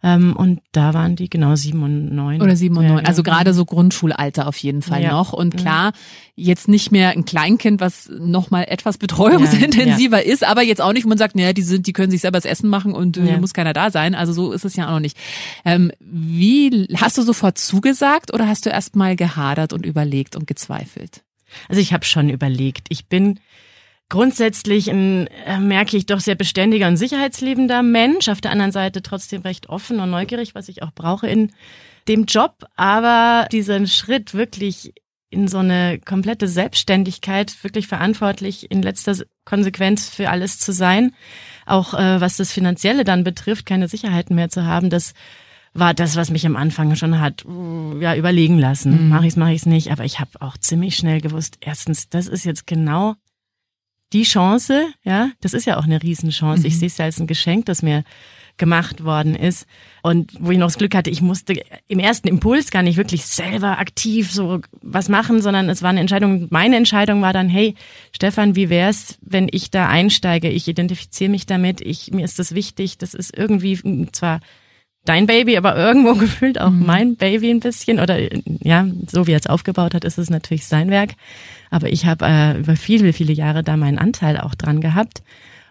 Ähm, 0.01 0.33
und 0.37 0.61
da 0.71 0.93
waren 0.93 1.17
die 1.17 1.29
genau 1.29 1.55
sieben 1.55 1.83
und 1.83 2.15
neun. 2.15 2.41
Oder 2.41 2.55
sieben 2.55 2.77
und 2.77 2.87
neun. 2.87 3.05
Also 3.05 3.21
genau. 3.21 3.35
gerade 3.35 3.53
so 3.53 3.65
Grundschulalter 3.65 4.47
auf 4.47 4.55
jeden 4.57 4.81
Fall 4.81 5.03
ja. 5.03 5.11
noch. 5.11 5.33
Und 5.33 5.57
klar, 5.57 5.91
jetzt 6.35 6.69
nicht 6.69 6.91
mehr 6.91 7.09
ein 7.09 7.25
Kleinkind, 7.25 7.81
was 7.81 8.09
nochmal 8.17 8.65
etwas 8.69 8.97
betreuungsintensiver 8.97 10.25
ja. 10.25 10.33
ist, 10.33 10.45
aber 10.45 10.61
jetzt 10.61 10.81
auch 10.81 10.93
nicht, 10.93 11.05
man 11.05 11.17
sagt, 11.17 11.35
naja, 11.35 11.51
die 11.51 11.63
sind, 11.63 11.85
die 11.85 11.91
können 11.91 12.11
sich 12.11 12.21
selber 12.21 12.37
das 12.37 12.45
Essen 12.45 12.69
machen 12.69 12.93
und 12.93 13.17
äh, 13.17 13.37
muss 13.39 13.53
keiner 13.53 13.73
da 13.73 13.91
sein. 13.91 14.15
Also 14.15 14.31
so 14.31 14.53
ist 14.53 14.63
es 14.63 14.77
ja 14.77 14.87
auch 14.87 14.91
noch 14.91 14.99
nicht. 15.01 15.17
Ähm, 15.65 15.91
wie 15.99 16.87
hast 16.95 17.17
du 17.17 17.21
sofort 17.21 17.57
zugesagt 17.57 18.33
oder 18.33 18.47
hast 18.47 18.65
du 18.65 18.69
erst 18.69 18.95
mal 18.95 19.17
gehadert 19.17 19.73
und 19.73 19.85
überlegt 19.85 20.28
und 20.35 20.47
gezweifelt? 20.47 21.23
Also 21.67 21.81
ich 21.81 21.93
habe 21.93 22.05
schon 22.05 22.29
überlegt. 22.29 22.87
Ich 22.89 23.07
bin 23.07 23.39
grundsätzlich 24.09 24.89
ein, 24.89 25.27
äh, 25.45 25.59
merke 25.59 25.95
ich 25.95 26.05
doch 26.05 26.19
sehr 26.19 26.35
beständiger 26.35 26.87
und 26.87 26.97
sicherheitsliebender 26.97 27.83
Mensch. 27.83 28.27
Auf 28.27 28.41
der 28.41 28.51
anderen 28.51 28.71
Seite 28.71 29.01
trotzdem 29.01 29.41
recht 29.41 29.69
offen 29.69 29.99
und 29.99 30.09
neugierig, 30.09 30.55
was 30.55 30.67
ich 30.67 30.83
auch 30.83 30.91
brauche 30.91 31.27
in 31.27 31.51
dem 32.07 32.25
Job. 32.25 32.65
Aber 32.75 33.47
diesen 33.51 33.87
Schritt 33.87 34.33
wirklich 34.33 34.93
in 35.31 35.47
so 35.47 35.59
eine 35.59 35.99
komplette 35.99 36.47
Selbstständigkeit, 36.47 37.63
wirklich 37.63 37.87
verantwortlich 37.87 38.71
in 38.71 38.81
letzter 38.81 39.15
Konsequenz 39.45 40.09
für 40.09 40.29
alles 40.29 40.57
zu 40.57 40.73
sein, 40.73 41.13
auch 41.67 41.93
äh, 41.93 42.19
was 42.19 42.37
das 42.37 42.51
Finanzielle 42.51 43.03
dann 43.03 43.23
betrifft, 43.23 43.67
keine 43.67 43.87
Sicherheiten 43.87 44.35
mehr 44.35 44.49
zu 44.49 44.65
haben, 44.65 44.89
das 44.89 45.13
war 45.73 45.93
das, 45.93 46.15
was 46.15 46.31
mich 46.31 46.45
am 46.45 46.55
Anfang 46.55 46.95
schon 46.95 47.19
hat 47.19 47.45
uh, 47.45 47.97
ja 47.99 48.15
überlegen 48.15 48.57
lassen. 48.57 49.05
Mhm. 49.05 49.09
Mache 49.09 49.25
ich 49.25 49.33
es, 49.33 49.37
mache 49.37 49.53
ich 49.53 49.61
es 49.61 49.65
nicht. 49.65 49.91
Aber 49.91 50.05
ich 50.05 50.19
habe 50.19 50.31
auch 50.39 50.57
ziemlich 50.57 50.95
schnell 50.95 51.21
gewusst, 51.21 51.57
erstens, 51.61 52.09
das 52.09 52.27
ist 52.27 52.45
jetzt 52.45 52.67
genau 52.67 53.15
die 54.13 54.23
Chance, 54.23 54.87
ja, 55.03 55.29
das 55.41 55.53
ist 55.53 55.65
ja 55.65 55.77
auch 55.77 55.83
eine 55.83 56.01
Riesenchance. 56.01 56.61
Mhm. 56.61 56.67
Ich 56.67 56.79
sehe 56.79 56.87
es 56.87 56.97
ja 56.97 57.05
als 57.05 57.19
ein 57.19 57.27
Geschenk, 57.27 57.65
das 57.65 57.81
mir 57.81 58.03
gemacht 58.57 59.03
worden 59.03 59.35
ist. 59.35 59.65
Und 60.03 60.33
wo 60.39 60.51
ich 60.51 60.57
noch 60.57 60.67
das 60.67 60.77
Glück 60.77 60.93
hatte, 60.93 61.09
ich 61.09 61.21
musste 61.21 61.53
im 61.87 61.99
ersten 61.99 62.27
Impuls 62.27 62.71
gar 62.71 62.83
nicht 62.83 62.97
wirklich 62.97 63.25
selber 63.25 63.79
aktiv 63.79 64.31
so 64.31 64.59
was 64.81 65.09
machen, 65.09 65.41
sondern 65.41 65.69
es 65.69 65.81
war 65.81 65.91
eine 65.91 66.01
Entscheidung. 66.01 66.47
Meine 66.49 66.75
Entscheidung 66.75 67.21
war 67.21 67.33
dann, 67.33 67.49
hey, 67.49 67.75
Stefan, 68.11 68.55
wie 68.55 68.69
wär's, 68.69 69.17
wenn 69.21 69.47
ich 69.49 69.71
da 69.71 69.87
einsteige? 69.87 70.49
Ich 70.49 70.67
identifiziere 70.67 71.31
mich 71.31 71.45
damit. 71.45 71.79
Ich, 71.81 72.11
mir 72.11 72.25
ist 72.25 72.37
das 72.37 72.53
wichtig. 72.53 72.97
Das 72.97 73.13
ist 73.13 73.35
irgendwie 73.35 74.07
zwar 74.11 74.41
dein 75.09 75.25
Baby, 75.25 75.57
aber 75.57 75.75
irgendwo 75.75 76.13
gefühlt 76.19 76.61
auch 76.61 76.69
mhm. 76.69 76.85
mein 76.85 77.15
Baby 77.15 77.49
ein 77.49 77.59
bisschen. 77.59 77.99
Oder 77.99 78.19
ja, 78.61 78.87
so 79.07 79.27
wie 79.27 79.31
er 79.31 79.39
es 79.39 79.47
aufgebaut 79.47 79.93
hat, 79.93 80.05
ist 80.05 80.19
es 80.19 80.29
natürlich 80.29 80.67
sein 80.67 80.89
Werk. 80.89 81.15
Aber 81.71 81.89
ich 81.89 82.05
habe 82.05 82.25
äh, 82.25 82.59
über 82.59 82.75
viele, 82.75 83.11
viele 83.11 83.33
Jahre 83.33 83.63
da 83.63 83.75
meinen 83.75 83.97
Anteil 83.97 84.37
auch 84.37 84.55
dran 84.55 84.81
gehabt. 84.81 85.23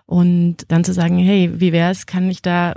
Und 0.06 0.58
dann 0.68 0.84
zu 0.84 0.92
sagen, 0.92 1.18
hey, 1.18 1.50
wie 1.54 1.72
wär's, 1.72 2.06
kann 2.06 2.30
ich 2.30 2.42
da 2.42 2.74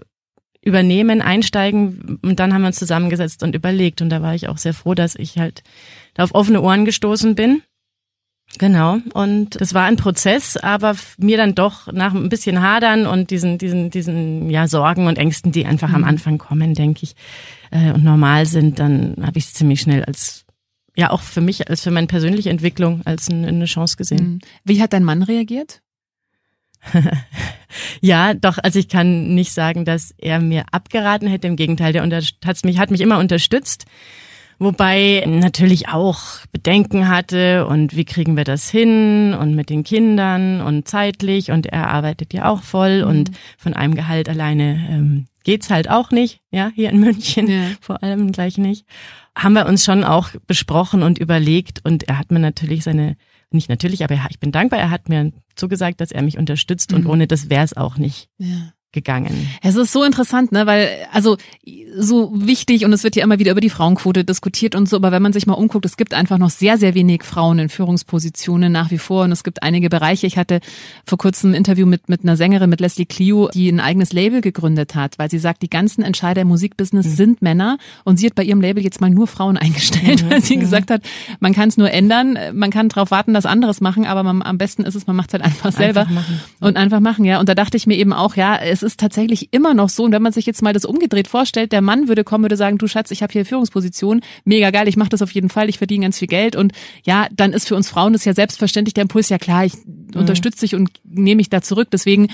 übernehmen, 0.63 1.21
einsteigen 1.21 2.19
und 2.21 2.39
dann 2.39 2.53
haben 2.53 2.61
wir 2.61 2.67
uns 2.67 2.77
zusammengesetzt 2.77 3.41
und 3.41 3.55
überlegt 3.55 3.99
und 4.01 4.09
da 4.09 4.21
war 4.21 4.35
ich 4.35 4.47
auch 4.47 4.59
sehr 4.59 4.75
froh, 4.75 4.93
dass 4.93 5.15
ich 5.15 5.39
halt 5.39 5.63
da 6.13 6.23
auf 6.23 6.35
offene 6.35 6.61
Ohren 6.61 6.85
gestoßen 6.85 7.33
bin. 7.33 7.63
Genau. 8.57 8.97
Und 9.13 9.59
das 9.59 9.73
war 9.73 9.85
ein 9.85 9.95
Prozess, 9.95 10.57
aber 10.57 10.95
mir 11.17 11.37
dann 11.37 11.55
doch 11.55 11.91
nach 11.91 12.13
ein 12.13 12.29
bisschen 12.29 12.61
Hadern 12.61 13.07
und 13.07 13.31
diesen, 13.31 13.57
diesen, 13.57 13.89
diesen, 13.89 14.49
ja, 14.49 14.67
Sorgen 14.67 15.07
und 15.07 15.17
Ängsten, 15.17 15.51
die 15.51 15.65
einfach 15.65 15.89
mhm. 15.89 15.95
am 15.95 16.03
Anfang 16.03 16.37
kommen, 16.37 16.73
denke 16.73 17.03
ich, 17.03 17.15
äh, 17.71 17.91
und 17.91 18.03
normal 18.03 18.45
sind, 18.45 18.79
dann 18.79 19.15
habe 19.21 19.39
ich 19.39 19.45
es 19.45 19.53
ziemlich 19.53 19.81
schnell 19.81 20.03
als 20.03 20.45
ja 20.95 21.09
auch 21.09 21.21
für 21.21 21.41
mich, 21.41 21.69
als 21.69 21.81
für 21.81 21.91
meine 21.91 22.07
persönliche 22.07 22.49
Entwicklung 22.49 23.01
als 23.05 23.29
eine 23.29 23.65
Chance 23.65 23.97
gesehen. 23.97 24.25
Mhm. 24.25 24.39
Wie 24.65 24.81
hat 24.81 24.93
dein 24.93 25.03
Mann 25.03 25.23
reagiert? 25.23 25.81
ja, 28.01 28.33
doch, 28.33 28.57
also 28.57 28.79
ich 28.79 28.89
kann 28.89 29.33
nicht 29.33 29.53
sagen, 29.53 29.85
dass 29.85 30.13
er 30.17 30.39
mir 30.39 30.65
abgeraten 30.71 31.27
hätte. 31.27 31.47
Im 31.47 31.55
Gegenteil, 31.55 31.93
der 31.93 32.03
hat 32.03 32.65
mich, 32.65 32.79
hat 32.79 32.91
mich 32.91 33.01
immer 33.01 33.19
unterstützt. 33.19 33.85
Wobei 34.61 35.23
natürlich 35.27 35.87
auch 35.87 36.21
Bedenken 36.51 37.09
hatte 37.09 37.65
und 37.65 37.95
wie 37.95 38.05
kriegen 38.05 38.37
wir 38.37 38.43
das 38.43 38.69
hin 38.69 39.33
und 39.33 39.55
mit 39.55 39.71
den 39.71 39.83
Kindern 39.83 40.61
und 40.61 40.87
zeitlich 40.87 41.49
und 41.49 41.65
er 41.65 41.87
arbeitet 41.87 42.31
ja 42.31 42.47
auch 42.47 42.61
voll 42.61 43.01
mhm. 43.01 43.09
und 43.09 43.31
von 43.57 43.73
einem 43.73 43.95
Gehalt 43.95 44.29
alleine 44.29 44.87
ähm, 44.87 45.25
geht's 45.43 45.71
halt 45.71 45.89
auch 45.89 46.11
nicht, 46.11 46.41
ja, 46.51 46.69
hier 46.75 46.91
in 46.91 46.99
München 46.99 47.47
ja. 47.47 47.69
vor 47.81 48.03
allem 48.03 48.31
gleich 48.31 48.59
nicht. 48.59 48.85
Haben 49.35 49.53
wir 49.53 49.65
uns 49.65 49.83
schon 49.83 50.03
auch 50.03 50.29
besprochen 50.45 51.01
und 51.01 51.17
überlegt 51.17 51.83
und 51.83 52.03
er 52.03 52.19
hat 52.19 52.31
mir 52.31 52.37
natürlich 52.37 52.83
seine 52.83 53.17
nicht 53.49 53.67
natürlich, 53.67 54.03
aber 54.03 54.13
ich 54.29 54.39
bin 54.39 54.51
dankbar. 54.51 54.79
Er 54.79 54.91
hat 54.91 55.09
mir 55.09 55.31
zugesagt, 55.55 55.99
dass 56.01 56.11
er 56.11 56.21
mich 56.21 56.37
unterstützt 56.37 56.93
und 56.93 57.05
mhm. 57.05 57.09
ohne 57.09 57.25
das 57.25 57.49
wäre 57.49 57.65
es 57.65 57.75
auch 57.75 57.97
nicht. 57.97 58.29
Ja 58.37 58.73
gegangen. 58.91 59.49
Es 59.61 59.75
ist 59.75 59.91
so 59.91 60.03
interessant, 60.03 60.51
ne, 60.51 60.65
weil 60.65 60.89
also 61.11 61.37
so 61.97 62.31
wichtig 62.33 62.85
und 62.85 62.93
es 62.93 63.03
wird 63.03 63.15
ja 63.15 63.23
immer 63.23 63.39
wieder 63.39 63.51
über 63.51 63.61
die 63.61 63.69
Frauenquote 63.69 64.23
diskutiert 64.23 64.75
und 64.75 64.89
so, 64.89 64.97
aber 64.97 65.11
wenn 65.11 65.21
man 65.21 65.33
sich 65.33 65.47
mal 65.47 65.53
umguckt, 65.53 65.85
es 65.85 65.97
gibt 65.97 66.13
einfach 66.13 66.37
noch 66.37 66.49
sehr 66.49 66.77
sehr 66.77 66.93
wenig 66.93 67.23
Frauen 67.23 67.59
in 67.59 67.69
Führungspositionen 67.69 68.71
nach 68.71 68.91
wie 68.91 68.97
vor 68.97 69.23
und 69.23 69.31
es 69.31 69.43
gibt 69.43 69.63
einige 69.63 69.89
Bereiche. 69.89 70.27
Ich 70.27 70.37
hatte 70.37 70.59
vor 71.05 71.17
kurzem 71.17 71.51
ein 71.51 71.55
Interview 71.55 71.85
mit 71.85 72.09
mit 72.09 72.23
einer 72.23 72.37
Sängerin 72.37 72.69
mit 72.69 72.81
Leslie 72.81 73.05
Clio, 73.05 73.49
die 73.53 73.69
ein 73.69 73.79
eigenes 73.79 74.13
Label 74.13 74.41
gegründet 74.41 74.95
hat, 74.95 75.17
weil 75.19 75.29
sie 75.29 75.39
sagt, 75.39 75.61
die 75.61 75.69
ganzen 75.69 76.03
Entscheider 76.03 76.41
im 76.41 76.49
Musikbusiness 76.49 77.05
mhm. 77.05 77.15
sind 77.15 77.41
Männer 77.41 77.77
und 78.03 78.17
sie 78.17 78.25
hat 78.25 78.35
bei 78.35 78.43
ihrem 78.43 78.61
Label 78.61 78.83
jetzt 78.83 79.01
mal 79.01 79.09
nur 79.09 79.27
Frauen 79.27 79.57
eingestellt, 79.57 80.23
mhm, 80.23 80.31
weil 80.31 80.41
sie 80.41 80.55
ja. 80.55 80.59
gesagt 80.59 80.91
hat, 80.91 81.01
man 81.39 81.53
kann 81.53 81.69
es 81.69 81.77
nur 81.77 81.91
ändern, 81.91 82.37
man 82.53 82.71
kann 82.71 82.89
darauf 82.89 83.11
warten, 83.11 83.33
dass 83.33 83.45
anderes 83.45 83.81
machen, 83.81 84.05
aber 84.05 84.23
man, 84.23 84.41
am 84.41 84.57
besten 84.57 84.83
ist 84.83 84.95
es, 84.95 85.07
man 85.07 85.15
macht 85.15 85.29
es 85.29 85.33
halt 85.33 85.43
einfach 85.43 85.71
selber 85.71 86.01
einfach 86.01 86.23
und 86.59 86.77
einfach 86.77 86.99
machen, 86.99 87.25
ja. 87.25 87.39
Und 87.39 87.49
da 87.49 87.55
dachte 87.55 87.77
ich 87.77 87.87
mir 87.87 87.95
eben 87.95 88.13
auch, 88.13 88.35
ja, 88.35 88.57
es 88.57 88.80
es 88.81 88.93
ist 88.93 88.99
tatsächlich 88.99 89.49
immer 89.51 89.73
noch 89.73 89.89
so. 89.89 90.03
Und 90.03 90.11
wenn 90.11 90.21
man 90.21 90.33
sich 90.33 90.45
jetzt 90.45 90.61
mal 90.61 90.73
das 90.73 90.85
umgedreht 90.85 91.27
vorstellt, 91.27 91.71
der 91.71 91.81
Mann 91.81 92.07
würde 92.07 92.23
kommen, 92.23 92.43
würde 92.43 92.57
sagen, 92.57 92.77
du 92.77 92.87
Schatz, 92.87 93.11
ich 93.11 93.23
habe 93.23 93.33
hier 93.33 93.45
Führungsposition, 93.45 94.21
mega 94.45 94.71
geil, 94.71 94.87
ich 94.87 94.97
mache 94.97 95.09
das 95.09 95.21
auf 95.21 95.31
jeden 95.31 95.49
Fall, 95.49 95.69
ich 95.69 95.77
verdiene 95.77 96.05
ganz 96.05 96.19
viel 96.19 96.27
Geld. 96.27 96.55
Und 96.55 96.73
ja, 97.03 97.27
dann 97.31 97.53
ist 97.53 97.67
für 97.67 97.75
uns 97.75 97.89
Frauen 97.89 98.13
das 98.13 98.25
ja 98.25 98.33
selbstverständlich 98.33 98.93
der 98.93 99.03
Impuls, 99.03 99.29
ja 99.29 99.37
klar, 99.37 99.65
ich 99.65 99.73
mhm. 99.85 100.19
unterstütze 100.19 100.61
dich 100.61 100.75
und 100.75 100.89
nehme 101.03 101.37
mich 101.37 101.49
da 101.49 101.61
zurück. 101.61 101.89
Deswegen 101.91 102.29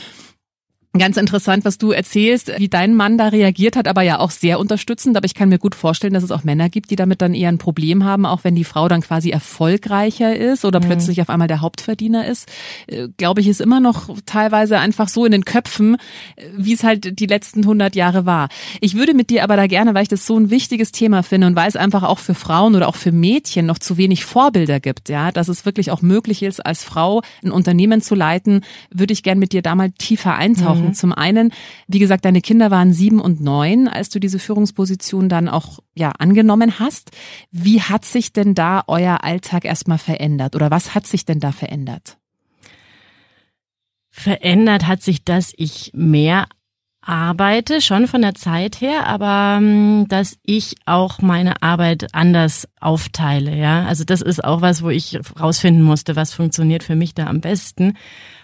Ganz 1.00 1.18
interessant, 1.18 1.66
was 1.66 1.78
du 1.78 1.92
erzählst, 1.92 2.52
wie 2.58 2.70
dein 2.70 2.96
Mann 2.96 3.18
da 3.18 3.28
reagiert 3.28 3.76
hat, 3.76 3.88
aber 3.88 4.02
ja 4.02 4.20
auch 4.20 4.32
sehr 4.32 4.60
unterstützend. 4.60 5.18
Aber 5.18 5.26
ich 5.26 5.34
kann 5.34 5.50
mir 5.50 5.60
gut 5.60 5.76
vorstellen, 5.76 6.14
dass 6.14 6.24
es 6.24 6.32
auch 6.32 6.44
Männer 6.44 6.70
gibt, 6.70 6.92
die 6.92 6.96
damit 6.96 7.22
dann 7.22 7.34
eher 7.34 7.50
ein 7.50 7.58
Problem 7.58 8.04
haben, 8.04 8.26
auch 8.26 8.44
wenn 8.44 8.56
die 8.56 8.64
Frau 8.64 8.88
dann 8.88 9.02
quasi 9.02 9.30
erfolgreicher 9.30 10.36
ist 10.36 10.66
oder 10.66 10.80
mhm. 10.80 10.86
plötzlich 10.86 11.22
auf 11.22 11.30
einmal 11.30 11.48
der 11.48 11.62
Hauptverdiener 11.62 12.28
ist. 12.28 12.50
Äh, 12.88 13.08
Glaube 13.18 13.42
ich, 13.42 13.48
ist 13.48 13.62
immer 13.62 13.80
noch 13.80 14.10
teilweise 14.26 14.80
einfach 14.80 15.08
so 15.08 15.26
in 15.26 15.32
den 15.32 15.46
Köpfen, 15.46 15.98
wie 16.56 16.74
es 16.74 16.84
halt 16.84 17.20
die 17.20 17.26
letzten 17.26 17.62
100 17.62 17.96
Jahre 17.96 18.26
war. 18.26 18.50
Ich 18.82 18.96
würde 18.96 19.14
mit 19.14 19.30
dir 19.30 19.44
aber 19.44 19.56
da 19.56 19.68
gerne, 19.68 19.94
weil 19.94 20.04
ich 20.04 20.10
das 20.10 20.26
so 20.26 20.38
ein 20.38 20.50
wichtiges 20.50 20.92
Thema 20.92 21.24
finde 21.24 21.48
und 21.48 21.56
weil 21.56 21.68
es 21.68 21.76
einfach 21.76 22.04
auch 22.04 22.20
für 22.20 22.36
Frauen 22.36 22.76
oder 22.76 22.88
auch 22.88 22.96
für 22.96 23.12
Mädchen 23.12 23.66
noch 23.66 23.80
zu 23.80 23.98
wenig 23.98 24.26
Vorbilder 24.26 24.80
gibt, 24.80 25.10
ja, 25.10 25.32
dass 25.32 25.48
es 25.48 25.66
wirklich 25.66 25.92
auch 25.92 26.02
möglich 26.02 26.44
ist, 26.44 26.66
als 26.66 26.84
Frau 26.84 27.22
ein 27.44 27.52
Unternehmen 27.52 28.02
zu 28.02 28.16
leiten, 28.16 28.62
würde 28.92 29.14
ich 29.14 29.24
gerne 29.24 29.40
mit 29.40 29.54
dir 29.54 29.62
da 29.62 29.76
mal 29.76 29.92
tiefer 29.92 30.36
eintauchen. 30.36 30.82
Mhm 30.82 30.87
Mhm. 30.90 30.94
Zum 30.94 31.14
einen, 31.14 31.52
wie 31.88 32.00
gesagt, 32.00 32.26
deine 32.26 32.42
Kinder 32.42 32.72
waren 32.72 32.94
sieben 32.94 33.20
und 33.20 33.42
neun, 33.42 33.88
als 33.88 34.10
du 34.10 34.20
diese 34.20 34.40
Führungsposition 34.40 35.30
dann 35.30 35.50
auch 35.50 35.80
ja 35.96 36.12
angenommen 36.12 36.80
hast. 36.80 37.12
Wie 37.52 37.82
hat 37.82 38.06
sich 38.06 38.34
denn 38.34 38.56
da 38.56 38.84
euer 38.88 39.24
Alltag 39.24 39.66
erstmal 39.66 39.98
verändert 39.98 40.56
oder 40.56 40.72
was 40.72 40.96
hat 40.96 41.08
sich 41.08 41.26
denn 41.26 41.40
da 41.40 41.52
verändert? 41.52 42.18
Verändert 44.10 44.88
hat 44.88 45.04
sich, 45.04 45.24
dass 45.24 45.54
ich 45.56 45.92
mehr 45.94 46.48
arbeite, 47.08 47.82
schon 47.82 48.08
von 48.08 48.22
der 48.22 48.36
Zeit 48.36 48.82
her, 48.82 49.08
aber 49.08 49.58
ähm, 49.60 50.06
dass 50.10 50.38
ich 50.44 50.76
auch 50.86 51.20
meine 51.22 51.62
Arbeit 51.62 52.08
anders 52.14 52.68
aufteile, 52.80 53.56
ja. 53.56 53.86
Also 53.86 54.04
das 54.04 54.22
ist 54.22 54.44
auch 54.44 54.62
was, 54.62 54.84
wo 54.84 54.90
ich 54.90 55.20
rausfinden 55.40 55.84
musste, 55.84 56.16
was 56.16 56.34
funktioniert 56.34 56.84
für 56.84 56.96
mich 56.96 57.14
da 57.14 57.28
am 57.28 57.42
besten 57.42 57.94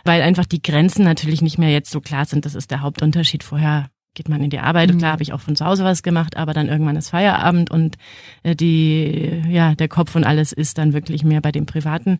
weil 0.03 0.21
einfach 0.21 0.45
die 0.45 0.61
Grenzen 0.61 1.03
natürlich 1.03 1.41
nicht 1.41 1.57
mehr 1.57 1.71
jetzt 1.71 1.91
so 1.91 2.01
klar 2.01 2.25
sind. 2.25 2.45
Das 2.45 2.55
ist 2.55 2.71
der 2.71 2.81
Hauptunterschied. 2.81 3.43
Vorher 3.43 3.87
geht 4.13 4.29
man 4.29 4.41
in 4.43 4.49
die 4.49 4.59
Arbeit. 4.59 4.93
Mhm. 4.93 4.99
Klar 4.99 5.13
habe 5.13 5.23
ich 5.23 5.33
auch 5.33 5.41
von 5.41 5.55
zu 5.55 5.65
Hause 5.65 5.83
was 5.83 6.03
gemacht, 6.03 6.37
aber 6.37 6.53
dann 6.53 6.67
irgendwann 6.67 6.95
ist 6.95 7.09
Feierabend 7.09 7.71
und 7.71 7.97
äh, 8.43 8.55
die, 8.55 9.41
ja, 9.49 9.75
der 9.75 9.87
Kopf 9.87 10.15
und 10.15 10.23
alles 10.23 10.51
ist 10.51 10.77
dann 10.77 10.93
wirklich 10.93 11.23
mehr 11.23 11.41
bei 11.41 11.51
den 11.51 11.65
privaten 11.65 12.19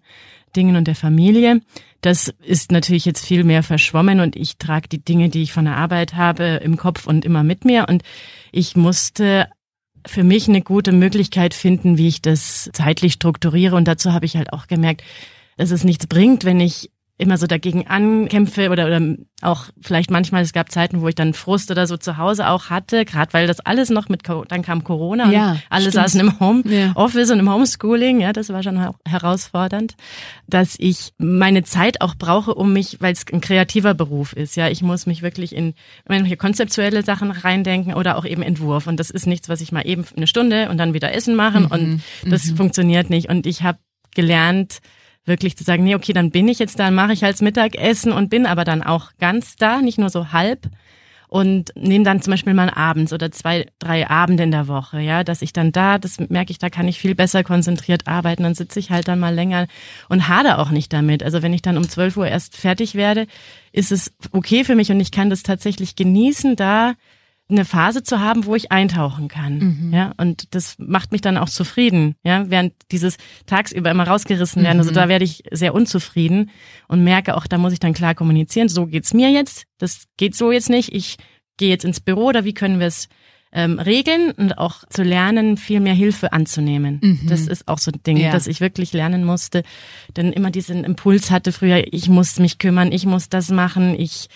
Dingen 0.56 0.76
und 0.76 0.88
der 0.88 0.96
Familie. 0.96 1.62
Das 2.02 2.34
ist 2.44 2.72
natürlich 2.72 3.06
jetzt 3.06 3.26
viel 3.26 3.44
mehr 3.44 3.64
verschwommen 3.64 4.20
und 4.20 4.36
ich 4.36 4.58
trage 4.58 4.88
die 4.88 5.04
Dinge, 5.04 5.30
die 5.30 5.44
ich 5.44 5.54
von 5.54 5.66
der 5.66 5.78
Arbeit 5.78 6.16
habe, 6.16 6.62
im 6.64 6.78
Kopf 6.78 7.08
und 7.08 7.26
immer 7.26 7.44
mit 7.44 7.66
mir 7.66 7.88
und 7.90 8.04
ich 8.52 8.76
musste 8.76 9.48
für 10.06 10.24
mich 10.24 10.50
eine 10.50 10.62
gute 10.62 10.92
Möglichkeit 10.92 11.54
finden, 11.54 11.98
wie 11.98 12.08
ich 12.08 12.22
das 12.22 12.70
zeitlich 12.74 13.14
strukturiere 13.14 13.76
und 13.76 13.88
dazu 13.88 14.14
habe 14.14 14.26
ich 14.26 14.36
halt 14.36 14.52
auch 14.52 14.68
gemerkt, 14.68 15.04
dass 15.58 15.72
es 15.72 15.84
nichts 15.84 16.08
bringt, 16.08 16.44
wenn 16.44 16.60
ich 16.60 16.92
immer 17.18 17.38
so 17.38 17.46
dagegen 17.46 17.88
ankämpfe 17.88 18.72
oder, 18.72 18.88
oder 18.88 19.02
auch 19.42 19.66
vielleicht 19.82 20.10
manchmal, 20.10 20.42
es 20.42 20.52
gab 20.52 20.72
Zeiten, 20.72 21.02
wo 21.02 21.08
ich 21.08 21.16
dann 21.16 21.36
Frust 21.36 21.70
oder 21.70 21.86
so 21.86 21.96
zu 21.96 22.18
Hause 22.18 22.48
auch 22.48 22.72
hatte, 22.72 23.06
gerade 23.06 23.34
weil 23.34 23.46
das 23.46 23.60
alles 23.60 23.92
noch 23.92 24.10
mit, 24.10 24.24
dann 24.48 24.62
kam 24.64 24.84
Corona 24.84 25.32
ja, 25.32 25.52
und 25.52 25.62
alle 25.70 25.82
stimmt. 25.92 25.94
saßen 25.94 26.20
im 26.22 26.40
Homeoffice 26.40 27.30
ja. 27.30 27.34
und 27.34 27.40
im 27.40 27.54
Homeschooling, 27.54 28.20
ja, 28.20 28.34
das 28.34 28.50
war 28.50 28.64
schon 28.64 28.94
herausfordernd, 29.08 29.96
dass 30.48 30.76
ich 30.80 31.14
meine 31.20 31.64
Zeit 31.64 32.02
auch 32.02 32.16
brauche, 32.16 32.56
um 32.56 32.74
mich, 32.74 32.98
weil 33.00 33.14
es 33.14 33.26
ein 33.32 33.42
kreativer 33.42 33.94
Beruf 33.94 34.34
ist, 34.34 34.56
ja, 34.56 34.68
ich 34.70 34.82
muss 34.82 35.06
mich 35.06 35.22
wirklich 35.22 35.56
in 35.56 35.76
manche 36.08 36.36
konzeptuelle 36.36 37.04
Sachen 37.04 37.30
reindenken 37.30 37.94
oder 37.94 38.18
auch 38.18 38.26
eben 38.26 38.42
Entwurf 38.42 38.88
und 38.88 39.00
das 39.00 39.12
ist 39.12 39.28
nichts, 39.28 39.50
was 39.50 39.62
ich 39.62 39.72
mal 39.72 39.88
eben 39.88 40.04
eine 40.18 40.26
Stunde 40.26 40.70
und 40.70 40.78
dann 40.78 40.96
wieder 40.96 41.14
Essen 41.14 41.36
machen 41.36 41.66
mhm. 41.66 41.72
und 41.72 42.04
das 42.26 42.46
mhm. 42.46 42.58
funktioniert 42.58 43.12
nicht 43.12 43.30
und 43.30 43.46
ich 43.46 43.62
habe 43.62 43.78
gelernt, 44.16 44.80
wirklich 45.26 45.58
zu 45.58 45.64
sagen, 45.64 45.84
nee, 45.84 45.96
okay, 45.96 46.14
dann 46.14 46.32
bin 46.32 46.48
ich 46.48 46.60
jetzt 46.60 46.80
da, 46.80 46.92
mache 46.92 47.14
ich 47.14 47.24
als 47.24 47.42
Mittagessen 47.42 48.12
und 48.12 48.30
bin 48.30 48.46
aber 48.46 48.64
dann 48.64 48.84
auch 48.84 49.12
ganz 49.20 49.56
da, 49.56 49.82
nicht 49.82 49.98
nur 49.98 50.10
so 50.10 50.32
halb 50.32 50.70
und 51.34 51.72
nehme 51.76 52.06
dann 52.06 52.22
zum 52.22 52.30
Beispiel 52.30 52.54
mal 52.54 52.70
abends 52.70 53.12
oder 53.12 53.32
zwei, 53.32 53.66
drei 53.80 54.08
Abende 54.08 54.44
in 54.44 54.52
der 54.52 54.68
Woche, 54.68 55.00
ja, 55.00 55.24
dass 55.24 55.42
ich 55.42 55.52
dann 55.52 55.72
da, 55.72 55.98
das 55.98 56.20
merke 56.20 56.52
ich, 56.52 56.60
da 56.60 56.70
kann 56.70 56.88
ich 56.88 57.00
viel 57.00 57.16
besser 57.16 57.44
konzentriert 57.44 58.08
arbeiten, 58.08 58.44
dann 58.44 58.54
sitze 58.54 58.80
ich 58.80 58.92
halt 58.92 59.08
dann 59.08 59.20
mal 59.20 59.34
länger 59.34 59.66
und 60.10 60.28
hade 60.28 60.60
auch 60.60 60.70
nicht 60.70 60.94
damit. 60.94 61.24
Also 61.24 61.42
wenn 61.42 61.52
ich 61.52 61.64
dann 61.64 61.78
um 61.78 61.90
12 61.90 62.18
Uhr 62.18 62.28
erst 62.28 62.56
fertig 62.56 62.94
werde, 62.94 63.26
ist 63.72 63.92
es 63.92 64.14
okay 64.32 64.64
für 64.64 64.76
mich 64.76 64.92
und 64.92 65.00
ich 65.00 65.10
kann 65.10 65.32
das 65.32 65.42
tatsächlich 65.42 65.96
genießen, 65.96 66.56
da 66.56 66.94
eine 67.54 67.66
Phase 67.66 68.04
zu 68.04 68.20
haben, 68.20 68.46
wo 68.46 68.56
ich 68.56 68.72
eintauchen 68.72 69.28
kann. 69.28 69.60
Mhm. 69.60 69.94
Ja, 69.94 70.14
und 70.18 70.54
das 70.56 70.76
macht 70.78 71.12
mich 71.12 71.22
dann 71.22 71.38
auch 71.38 71.50
zufrieden. 71.50 72.16
Ja, 72.24 72.50
während 72.50 72.74
dieses 72.92 73.18
tagsüber 73.46 73.92
immer 73.92 74.08
rausgerissen 74.08 74.64
werden. 74.64 74.80
Also 74.80 74.92
mhm. 74.92 74.98
Also 74.98 75.02
da 75.02 75.10
werde 75.10 75.26
ich 75.26 75.44
sehr 75.52 75.74
unzufrieden 75.74 76.52
und 76.88 77.04
merke 77.04 77.36
auch, 77.36 77.48
da 77.48 77.58
muss 77.58 77.74
ich 77.74 77.80
dann 77.80 77.94
klar 77.94 78.16
kommunizieren. 78.16 78.70
So 78.70 78.86
geht's 78.86 79.14
mir 79.14 79.32
jetzt. 79.32 79.64
Das 79.78 80.06
geht 80.18 80.36
so 80.36 80.52
jetzt 80.52 80.70
nicht. 80.70 80.94
Ich 80.94 81.18
gehe 81.58 81.70
jetzt 81.70 81.86
ins 81.86 82.00
Büro 82.00 82.26
oder 82.26 82.44
wie 82.44 82.54
können 82.54 82.80
wir 82.80 82.88
es 82.88 83.08
ähm, 83.54 83.80
regeln 83.80 84.32
und 84.32 84.58
auch 84.58 84.84
zu 84.90 85.04
lernen, 85.04 85.58
viel 85.58 85.80
mehr 85.80 85.94
Hilfe 85.94 86.34
anzunehmen. 86.34 87.00
Mhm. 87.02 87.28
Das 87.28 87.48
ist 87.48 87.68
auch 87.68 87.78
so 87.78 87.92
ein 87.92 88.02
Ding, 88.04 88.18
ja. 88.18 88.32
dass 88.32 88.48
ich 88.48 88.62
wirklich 88.62 88.94
lernen 88.94 89.24
musste. 89.24 89.64
Denn 90.18 90.34
immer 90.34 90.50
diesen 90.50 90.84
Impuls 90.84 91.30
hatte 91.30 91.52
früher, 91.52 91.84
ich 91.94 92.10
muss 92.10 92.40
mich 92.40 92.58
kümmern, 92.58 92.92
ich 92.92 93.06
muss 93.06 93.30
das 93.30 93.50
machen, 93.50 93.98
ich 93.98 94.28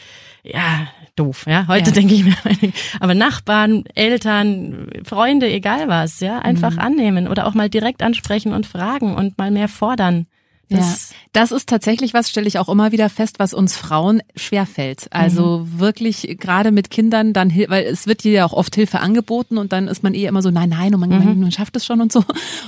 ja, 0.43 0.87
doof, 1.19 1.45
ja. 1.47 1.67
Heute 1.67 1.89
ja. 1.89 1.95
denke 1.95 2.13
ich 2.13 2.23
mir, 2.23 2.35
aber 2.99 3.13
Nachbarn, 3.13 3.83
Eltern, 3.95 4.89
Freunde, 5.03 5.49
egal 5.49 5.87
was, 5.87 6.19
ja, 6.19 6.39
einfach 6.39 6.73
mhm. 6.73 6.79
annehmen 6.79 7.27
oder 7.27 7.47
auch 7.47 7.53
mal 7.53 7.69
direkt 7.69 8.01
ansprechen 8.01 8.53
und 8.53 8.65
fragen 8.65 9.15
und 9.15 9.37
mal 9.37 9.51
mehr 9.51 9.67
fordern. 9.67 10.27
Das, 10.69 11.11
ja, 11.11 11.15
das 11.31 11.51
ist 11.51 11.69
tatsächlich 11.69 12.13
was, 12.13 12.29
stelle 12.29 12.47
ich 12.47 12.59
auch 12.59 12.67
immer 12.67 12.91
wieder 12.91 13.09
fest, 13.09 13.39
was 13.39 13.53
uns 13.53 13.77
Frauen 13.77 14.21
schwerfällt. 14.35 15.07
Also 15.11 15.59
mhm. 15.59 15.79
wirklich 15.79 16.37
gerade 16.39 16.71
mit 16.71 16.89
Kindern 16.89 17.31
dann, 17.31 17.55
weil 17.67 17.85
es 17.85 18.05
wird 18.05 18.23
dir 18.25 18.33
ja 18.33 18.45
auch 18.45 18.53
oft 18.53 18.75
Hilfe 18.75 18.99
angeboten 18.99 19.57
und 19.57 19.71
dann 19.71 19.87
ist 19.87 20.03
man 20.03 20.13
eh 20.13 20.25
immer 20.25 20.41
so, 20.41 20.51
nein, 20.51 20.69
nein, 20.69 20.93
und 20.93 20.99
man, 20.99 21.09
mhm. 21.09 21.39
man 21.39 21.51
schafft 21.51 21.75
es 21.77 21.85
schon 21.85 22.01
und 22.01 22.11
so. 22.11 22.23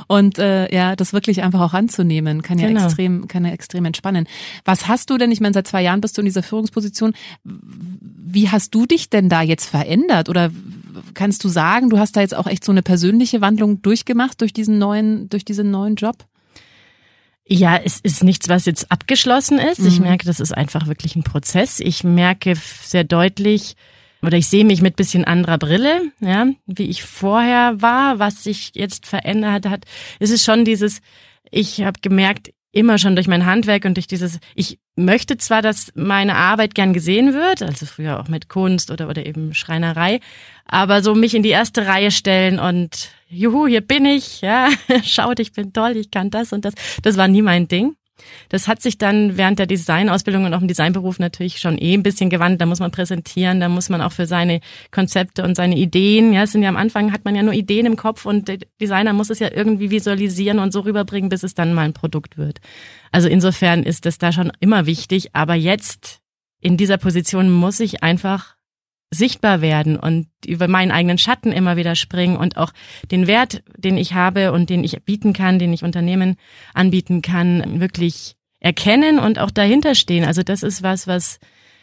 Und 0.07 0.39
äh, 0.39 0.73
ja, 0.73 0.95
das 0.95 1.11
wirklich 1.11 1.43
einfach 1.43 1.59
auch 1.59 1.73
anzunehmen, 1.73 2.41
kann 2.41 2.57
ja 2.57 2.67
genau. 2.67 2.85
extrem, 2.85 3.27
kann 3.27 3.43
ja 3.43 3.51
extrem 3.51 3.83
entspannen. 3.83 4.27
Was 4.63 4.87
hast 4.87 5.09
du 5.09 5.17
denn, 5.17 5.31
ich 5.31 5.41
meine, 5.41 5.53
seit 5.53 5.67
zwei 5.67 5.81
Jahren 5.81 5.99
bist 5.99 6.17
du 6.17 6.21
in 6.21 6.25
dieser 6.25 6.43
Führungsposition, 6.43 7.13
wie 7.43 8.49
hast 8.49 8.73
du 8.73 8.85
dich 8.85 9.09
denn 9.09 9.27
da 9.27 9.41
jetzt 9.41 9.65
verändert? 9.65 10.29
Oder 10.29 10.51
kannst 11.15 11.43
du 11.43 11.49
sagen, 11.49 11.89
du 11.89 11.97
hast 11.97 12.15
da 12.15 12.21
jetzt 12.21 12.35
auch 12.35 12.47
echt 12.47 12.63
so 12.63 12.71
eine 12.71 12.81
persönliche 12.81 13.41
Wandlung 13.41 13.81
durchgemacht 13.81 14.39
durch 14.39 14.53
diesen 14.53 14.77
neuen, 14.77 15.27
durch 15.29 15.43
diesen 15.43 15.71
neuen 15.71 15.95
Job? 15.95 16.25
Ja, 17.51 17.77
es 17.83 17.99
ist 17.99 18.23
nichts, 18.23 18.47
was 18.47 18.65
jetzt 18.65 18.91
abgeschlossen 18.91 19.57
ist. 19.57 19.79
Mhm. 19.79 19.87
Ich 19.87 19.99
merke, 19.99 20.25
das 20.25 20.39
ist 20.39 20.55
einfach 20.55 20.87
wirklich 20.87 21.15
ein 21.15 21.23
Prozess. 21.23 21.79
Ich 21.79 22.03
merke 22.03 22.53
sehr 22.55 23.03
deutlich, 23.03 23.75
oder 24.21 24.37
ich 24.37 24.47
sehe 24.47 24.65
mich 24.65 24.81
mit 24.81 24.95
bisschen 24.95 25.25
anderer 25.25 25.57
Brille, 25.57 26.11
ja, 26.19 26.47
wie 26.67 26.89
ich 26.89 27.03
vorher 27.03 27.81
war, 27.81 28.19
was 28.19 28.43
sich 28.43 28.71
jetzt 28.75 29.07
verändert 29.07 29.65
hat. 29.65 29.85
Es 30.19 30.29
ist 30.29 30.43
schon 30.43 30.63
dieses, 30.63 31.01
ich 31.49 31.81
habe 31.81 31.99
gemerkt, 32.01 32.51
immer 32.71 32.99
schon 32.99 33.15
durch 33.15 33.27
mein 33.27 33.45
Handwerk 33.45 33.85
und 33.85 33.95
durch 33.95 34.05
dieses, 34.05 34.39
ich 34.53 34.77
möchte 34.95 35.37
zwar, 35.37 35.63
dass 35.63 35.91
meine 35.95 36.35
Arbeit 36.35 36.75
gern 36.75 36.93
gesehen 36.93 37.33
wird, 37.33 37.63
also 37.63 37.85
früher 37.87 38.19
auch 38.19 38.27
mit 38.27 38.47
Kunst 38.47 38.91
oder, 38.91 39.09
oder 39.09 39.25
eben 39.25 39.55
Schreinerei, 39.55 40.19
aber 40.65 41.01
so 41.01 41.15
mich 41.15 41.33
in 41.33 41.41
die 41.41 41.49
erste 41.49 41.87
Reihe 41.87 42.11
stellen 42.11 42.59
und 42.59 43.09
juhu, 43.29 43.67
hier 43.67 43.81
bin 43.81 44.05
ich, 44.05 44.41
ja, 44.41 44.69
schaut, 45.03 45.39
ich 45.39 45.53
bin 45.53 45.73
toll, 45.73 45.97
ich 45.97 46.11
kann 46.11 46.29
das 46.29 46.53
und 46.53 46.65
das. 46.65 46.73
Das 47.01 47.17
war 47.17 47.27
nie 47.27 47.41
mein 47.41 47.67
Ding. 47.67 47.95
Das 48.49 48.67
hat 48.67 48.81
sich 48.81 48.97
dann 48.97 49.37
während 49.37 49.59
der 49.59 49.65
Designausbildung 49.65 50.45
und 50.45 50.53
auch 50.53 50.61
im 50.61 50.67
Designberuf 50.67 51.19
natürlich 51.19 51.59
schon 51.59 51.77
eh 51.77 51.93
ein 51.93 52.03
bisschen 52.03 52.29
gewandelt. 52.29 52.61
Da 52.61 52.65
muss 52.65 52.79
man 52.79 52.91
präsentieren, 52.91 53.59
da 53.59 53.69
muss 53.69 53.89
man 53.89 54.01
auch 54.01 54.11
für 54.11 54.25
seine 54.25 54.59
Konzepte 54.91 55.43
und 55.43 55.55
seine 55.55 55.77
Ideen, 55.77 56.33
ja, 56.33 56.43
es 56.43 56.51
sind 56.51 56.63
ja 56.63 56.69
am 56.69 56.77
Anfang 56.77 57.13
hat 57.13 57.25
man 57.25 57.35
ja 57.35 57.43
nur 57.43 57.53
Ideen 57.53 57.85
im 57.85 57.95
Kopf 57.95 58.25
und 58.25 58.47
der 58.47 58.57
Designer 58.81 59.13
muss 59.13 59.29
es 59.29 59.39
ja 59.39 59.49
irgendwie 59.53 59.89
visualisieren 59.89 60.59
und 60.59 60.73
so 60.73 60.81
rüberbringen, 60.81 61.29
bis 61.29 61.43
es 61.43 61.53
dann 61.53 61.73
mal 61.73 61.83
ein 61.83 61.93
Produkt 61.93 62.37
wird. 62.37 62.59
Also 63.11 63.29
insofern 63.29 63.83
ist 63.83 64.05
das 64.05 64.17
da 64.17 64.31
schon 64.31 64.51
immer 64.59 64.85
wichtig, 64.85 65.33
aber 65.33 65.55
jetzt 65.55 66.19
in 66.61 66.75
dieser 66.75 66.97
Position 66.97 67.49
muss 67.49 67.79
ich 67.79 68.03
einfach 68.03 68.55
sichtbar 69.11 69.61
werden 69.61 69.97
und 69.97 70.27
über 70.45 70.67
meinen 70.67 70.91
eigenen 70.91 71.17
Schatten 71.17 71.51
immer 71.51 71.77
wieder 71.77 71.95
springen 71.95 72.37
und 72.37 72.57
auch 72.57 72.71
den 73.11 73.27
Wert, 73.27 73.63
den 73.75 73.97
ich 73.97 74.13
habe 74.13 74.51
und 74.51 74.69
den 74.69 74.83
ich 74.83 75.01
bieten 75.03 75.33
kann, 75.33 75.59
den 75.59 75.73
ich 75.73 75.83
Unternehmen 75.83 76.35
anbieten 76.73 77.21
kann, 77.21 77.79
wirklich 77.79 78.35
erkennen 78.59 79.19
und 79.19 79.39
auch 79.39 79.51
dahinter 79.51 79.95
stehen. 79.95 80.25
Also 80.25 80.43
das 80.43 80.63
ist 80.63 80.83
was, 80.83 81.07
was 81.07 81.39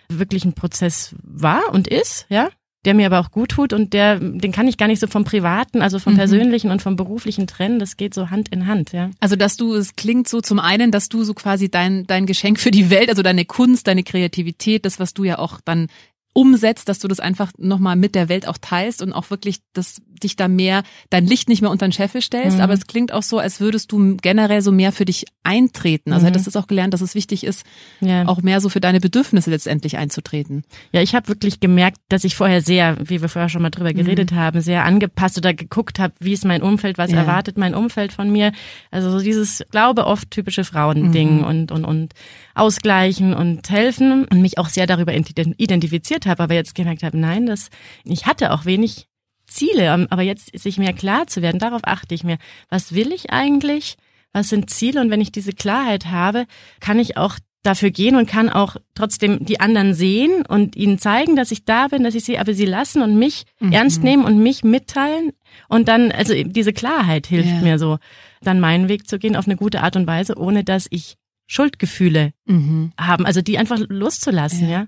wirklich 0.08 0.44
ein 0.44 0.52
Prozess 0.52 1.16
war 1.22 1.72
und 1.72 1.88
ist, 1.88 2.26
ja, 2.28 2.50
der 2.84 2.94
mir 2.94 3.06
aber 3.06 3.18
auch 3.18 3.32
gut 3.32 3.50
tut 3.50 3.72
und 3.72 3.92
der, 3.92 4.20
den 4.20 4.52
kann 4.52 4.68
ich 4.68 4.78
gar 4.78 4.86
nicht 4.86 5.00
so 5.00 5.08
vom 5.08 5.24
Privaten, 5.24 5.82
also 5.82 5.98
vom 5.98 6.12
mhm. 6.12 6.18
Persönlichen 6.18 6.70
und 6.70 6.80
vom 6.80 6.94
Beruflichen 6.94 7.48
trennen. 7.48 7.80
Das 7.80 7.96
geht 7.96 8.14
so 8.14 8.30
Hand 8.30 8.50
in 8.50 8.68
Hand, 8.68 8.92
ja. 8.92 9.10
Also, 9.18 9.34
dass 9.34 9.56
du, 9.56 9.74
es 9.74 9.96
klingt 9.96 10.28
so 10.28 10.40
zum 10.40 10.60
einen, 10.60 10.92
dass 10.92 11.08
du 11.08 11.24
so 11.24 11.34
quasi 11.34 11.68
dein, 11.68 12.06
dein 12.06 12.26
Geschenk 12.26 12.60
für 12.60 12.70
die 12.70 12.88
Welt, 12.88 13.08
also 13.08 13.22
deine 13.22 13.44
Kunst, 13.44 13.88
deine 13.88 14.04
Kreativität, 14.04 14.84
das, 14.84 15.00
was 15.00 15.14
du 15.14 15.24
ja 15.24 15.40
auch 15.40 15.60
dann 15.64 15.88
umsetzt, 16.36 16.90
dass 16.90 16.98
du 16.98 17.08
das 17.08 17.18
einfach 17.18 17.50
nochmal 17.56 17.96
mit 17.96 18.14
der 18.14 18.28
Welt 18.28 18.46
auch 18.46 18.58
teilst 18.58 19.00
und 19.00 19.14
auch 19.14 19.30
wirklich 19.30 19.60
das 19.72 20.02
dich 20.20 20.36
da 20.36 20.48
mehr, 20.48 20.82
dein 21.10 21.26
Licht 21.26 21.48
nicht 21.48 21.62
mehr 21.62 21.70
unter 21.70 21.86
den 21.86 21.92
Scheffel 21.92 22.22
stellst, 22.22 22.56
mhm. 22.56 22.62
aber 22.62 22.72
es 22.72 22.86
klingt 22.86 23.12
auch 23.12 23.22
so, 23.22 23.38
als 23.38 23.60
würdest 23.60 23.92
du 23.92 24.16
generell 24.16 24.62
so 24.62 24.72
mehr 24.72 24.92
für 24.92 25.04
dich 25.04 25.24
eintreten. 25.42 26.12
Also 26.12 26.24
mhm. 26.24 26.32
hättest 26.32 26.54
du 26.54 26.58
auch 26.58 26.66
gelernt, 26.66 26.94
dass 26.94 27.00
es 27.00 27.14
wichtig 27.14 27.44
ist, 27.44 27.64
ja. 28.00 28.26
auch 28.26 28.42
mehr 28.42 28.60
so 28.60 28.68
für 28.68 28.80
deine 28.80 29.00
Bedürfnisse 29.00 29.50
letztendlich 29.50 29.96
einzutreten. 29.96 30.64
Ja, 30.92 31.02
ich 31.02 31.14
habe 31.14 31.28
wirklich 31.28 31.60
gemerkt, 31.60 31.98
dass 32.08 32.24
ich 32.24 32.36
vorher 32.36 32.62
sehr, 32.62 32.96
wie 33.00 33.20
wir 33.20 33.28
vorher 33.28 33.48
schon 33.48 33.62
mal 33.62 33.70
drüber 33.70 33.92
geredet 33.92 34.32
mhm. 34.32 34.36
haben, 34.36 34.60
sehr 34.60 34.84
angepasst 34.84 35.38
oder 35.38 35.54
geguckt 35.54 35.98
habe, 35.98 36.14
wie 36.20 36.32
ist 36.32 36.44
mein 36.44 36.62
Umfeld, 36.62 36.98
was 36.98 37.10
ja. 37.10 37.18
erwartet 37.18 37.58
mein 37.58 37.74
Umfeld 37.74 38.12
von 38.12 38.30
mir. 38.30 38.52
Also 38.90 39.10
so 39.10 39.20
dieses, 39.20 39.64
glaube 39.70 40.06
oft 40.06 40.30
typische 40.30 40.64
Frauending 40.64 41.38
mhm. 41.38 41.44
und, 41.44 41.72
und, 41.72 41.84
und 41.84 42.14
ausgleichen 42.54 43.34
und 43.34 43.68
helfen 43.70 44.24
und 44.24 44.40
mich 44.40 44.58
auch 44.58 44.68
sehr 44.68 44.86
darüber 44.86 45.14
identifiziert 45.14 46.26
habe, 46.26 46.42
aber 46.42 46.54
jetzt 46.54 46.74
gemerkt 46.74 47.02
habe, 47.02 47.18
nein, 47.18 47.46
das, 47.46 47.70
ich 48.04 48.26
hatte 48.26 48.52
auch 48.52 48.64
wenig 48.64 49.08
Ziele, 49.46 50.06
aber 50.10 50.22
jetzt 50.22 50.58
sich 50.58 50.78
mehr 50.78 50.92
klar 50.92 51.26
zu 51.26 51.42
werden, 51.42 51.58
darauf 51.58 51.82
achte 51.84 52.14
ich 52.14 52.24
mir. 52.24 52.38
Was 52.68 52.94
will 52.94 53.12
ich 53.12 53.30
eigentlich? 53.30 53.96
Was 54.32 54.48
sind 54.48 54.70
Ziele? 54.70 55.00
Und 55.00 55.10
wenn 55.10 55.20
ich 55.20 55.32
diese 55.32 55.52
Klarheit 55.52 56.06
habe, 56.06 56.46
kann 56.80 56.98
ich 56.98 57.16
auch 57.16 57.38
dafür 57.66 57.90
gehen 57.90 58.16
und 58.16 58.28
kann 58.28 58.48
auch 58.48 58.76
trotzdem 58.94 59.44
die 59.44 59.60
anderen 59.60 59.92
sehen 59.92 60.44
und 60.46 60.76
ihnen 60.76 60.98
zeigen, 60.98 61.36
dass 61.36 61.50
ich 61.50 61.64
da 61.64 61.88
bin, 61.88 62.04
dass 62.04 62.14
ich 62.14 62.24
sie, 62.24 62.38
aber 62.38 62.54
sie 62.54 62.64
lassen 62.64 63.02
und 63.02 63.18
mich 63.18 63.44
mhm. 63.60 63.72
ernst 63.72 64.02
nehmen 64.02 64.24
und 64.24 64.38
mich 64.38 64.62
mitteilen. 64.62 65.32
Und 65.68 65.88
dann, 65.88 66.12
also 66.12 66.34
diese 66.34 66.72
Klarheit 66.72 67.26
hilft 67.26 67.48
ja. 67.48 67.60
mir 67.60 67.78
so, 67.78 67.98
dann 68.40 68.60
meinen 68.60 68.88
Weg 68.88 69.08
zu 69.08 69.18
gehen 69.18 69.36
auf 69.36 69.46
eine 69.46 69.56
gute 69.56 69.82
Art 69.82 69.96
und 69.96 70.06
Weise, 70.06 70.36
ohne 70.38 70.64
dass 70.64 70.86
ich 70.90 71.16
Schuldgefühle 71.48 72.32
mhm. 72.44 72.92
haben, 72.98 73.24
also 73.24 73.40
die 73.40 73.58
einfach 73.58 73.78
loszulassen, 73.88 74.68
ja. 74.68 74.80
ja. 74.80 74.86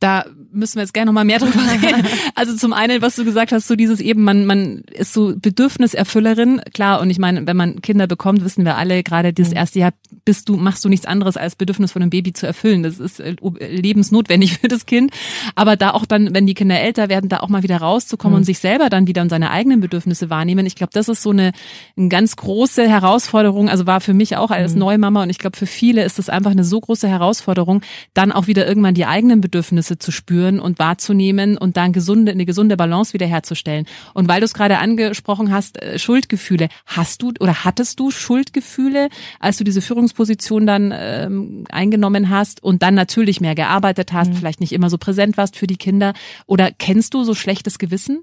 Da 0.00 0.26
müssen 0.52 0.76
wir 0.76 0.82
jetzt 0.82 0.94
gerne 0.94 1.06
noch 1.06 1.12
mal 1.12 1.24
mehr 1.24 1.40
drüber 1.40 1.58
reden. 1.82 2.06
Also 2.36 2.54
zum 2.54 2.72
einen, 2.72 3.02
was 3.02 3.16
du 3.16 3.24
gesagt 3.24 3.50
hast, 3.50 3.66
so 3.66 3.74
dieses 3.74 4.00
eben, 4.00 4.22
man, 4.22 4.46
man 4.46 4.82
ist 4.92 5.12
so 5.12 5.34
Bedürfniserfüllerin, 5.36 6.60
klar. 6.72 7.00
Und 7.00 7.10
ich 7.10 7.18
meine, 7.18 7.46
wenn 7.48 7.56
man 7.56 7.82
Kinder 7.82 8.06
bekommt, 8.06 8.44
wissen 8.44 8.64
wir 8.64 8.76
alle, 8.76 9.02
gerade 9.02 9.32
dieses 9.32 9.50
mhm. 9.50 9.58
erste 9.58 9.78
Jahr 9.80 9.92
bist 10.24 10.48
du, 10.48 10.56
machst 10.56 10.84
du 10.84 10.88
nichts 10.88 11.04
anderes 11.04 11.36
als 11.36 11.56
Bedürfnis 11.56 11.90
von 11.90 12.02
einem 12.02 12.10
Baby 12.10 12.32
zu 12.32 12.46
erfüllen. 12.46 12.84
Das 12.84 13.00
ist 13.00 13.18
äh, 13.18 13.34
lebensnotwendig 13.58 14.58
für 14.60 14.68
das 14.68 14.86
Kind. 14.86 15.10
Aber 15.56 15.74
da 15.74 15.90
auch 15.90 16.06
dann, 16.06 16.32
wenn 16.32 16.46
die 16.46 16.54
Kinder 16.54 16.78
älter 16.78 17.08
werden, 17.08 17.28
da 17.28 17.40
auch 17.40 17.48
mal 17.48 17.64
wieder 17.64 17.78
rauszukommen 17.78 18.34
mhm. 18.34 18.38
und 18.38 18.44
sich 18.44 18.60
selber 18.60 18.90
dann 18.90 19.08
wieder 19.08 19.22
und 19.22 19.30
seine 19.30 19.50
eigenen 19.50 19.80
Bedürfnisse 19.80 20.30
wahrnehmen. 20.30 20.64
Ich 20.64 20.76
glaube, 20.76 20.90
das 20.92 21.08
ist 21.08 21.22
so 21.22 21.30
eine, 21.30 21.50
eine 21.96 22.08
ganz 22.08 22.36
große 22.36 22.88
Herausforderung. 22.88 23.68
Also 23.68 23.86
war 23.86 24.00
für 24.00 24.14
mich 24.14 24.36
auch 24.36 24.52
als 24.52 24.74
mhm. 24.74 24.78
Neumama 24.78 25.24
und 25.24 25.30
ich 25.30 25.38
glaube, 25.38 25.56
für 25.56 25.66
viele 25.66 26.04
ist 26.04 26.20
das 26.20 26.28
einfach 26.28 26.52
eine 26.52 26.62
so 26.62 26.80
große 26.80 27.08
Herausforderung, 27.08 27.82
dann 28.14 28.30
auch 28.30 28.46
wieder 28.46 28.64
irgendwann 28.64 28.94
die 28.94 29.04
eigenen 29.04 29.40
Bedürfnisse 29.40 29.47
zu 29.50 30.12
spüren 30.12 30.60
und 30.60 30.78
wahrzunehmen 30.78 31.56
und 31.56 31.76
dann 31.76 31.92
gesunde, 31.92 32.32
eine 32.32 32.46
gesunde 32.46 32.76
Balance 32.76 33.12
wiederherzustellen. 33.14 33.86
Und 34.14 34.28
weil 34.28 34.40
du 34.40 34.44
es 34.44 34.54
gerade 34.54 34.78
angesprochen 34.78 35.50
hast, 35.50 35.80
äh, 35.82 35.98
Schuldgefühle, 35.98 36.68
hast 36.86 37.22
du 37.22 37.32
oder 37.40 37.64
hattest 37.64 38.00
du 38.00 38.10
Schuldgefühle, 38.10 39.08
als 39.40 39.58
du 39.58 39.64
diese 39.64 39.80
Führungsposition 39.80 40.66
dann 40.66 40.94
ähm, 40.96 41.64
eingenommen 41.70 42.30
hast 42.30 42.62
und 42.62 42.82
dann 42.82 42.94
natürlich 42.94 43.40
mehr 43.40 43.54
gearbeitet 43.54 44.12
hast, 44.12 44.32
mhm. 44.32 44.36
vielleicht 44.36 44.60
nicht 44.60 44.72
immer 44.72 44.90
so 44.90 44.98
präsent 44.98 45.36
warst 45.36 45.56
für 45.56 45.66
die 45.66 45.76
Kinder? 45.76 46.12
Oder 46.46 46.70
kennst 46.70 47.14
du 47.14 47.24
so 47.24 47.34
schlechtes 47.34 47.78
Gewissen? 47.78 48.22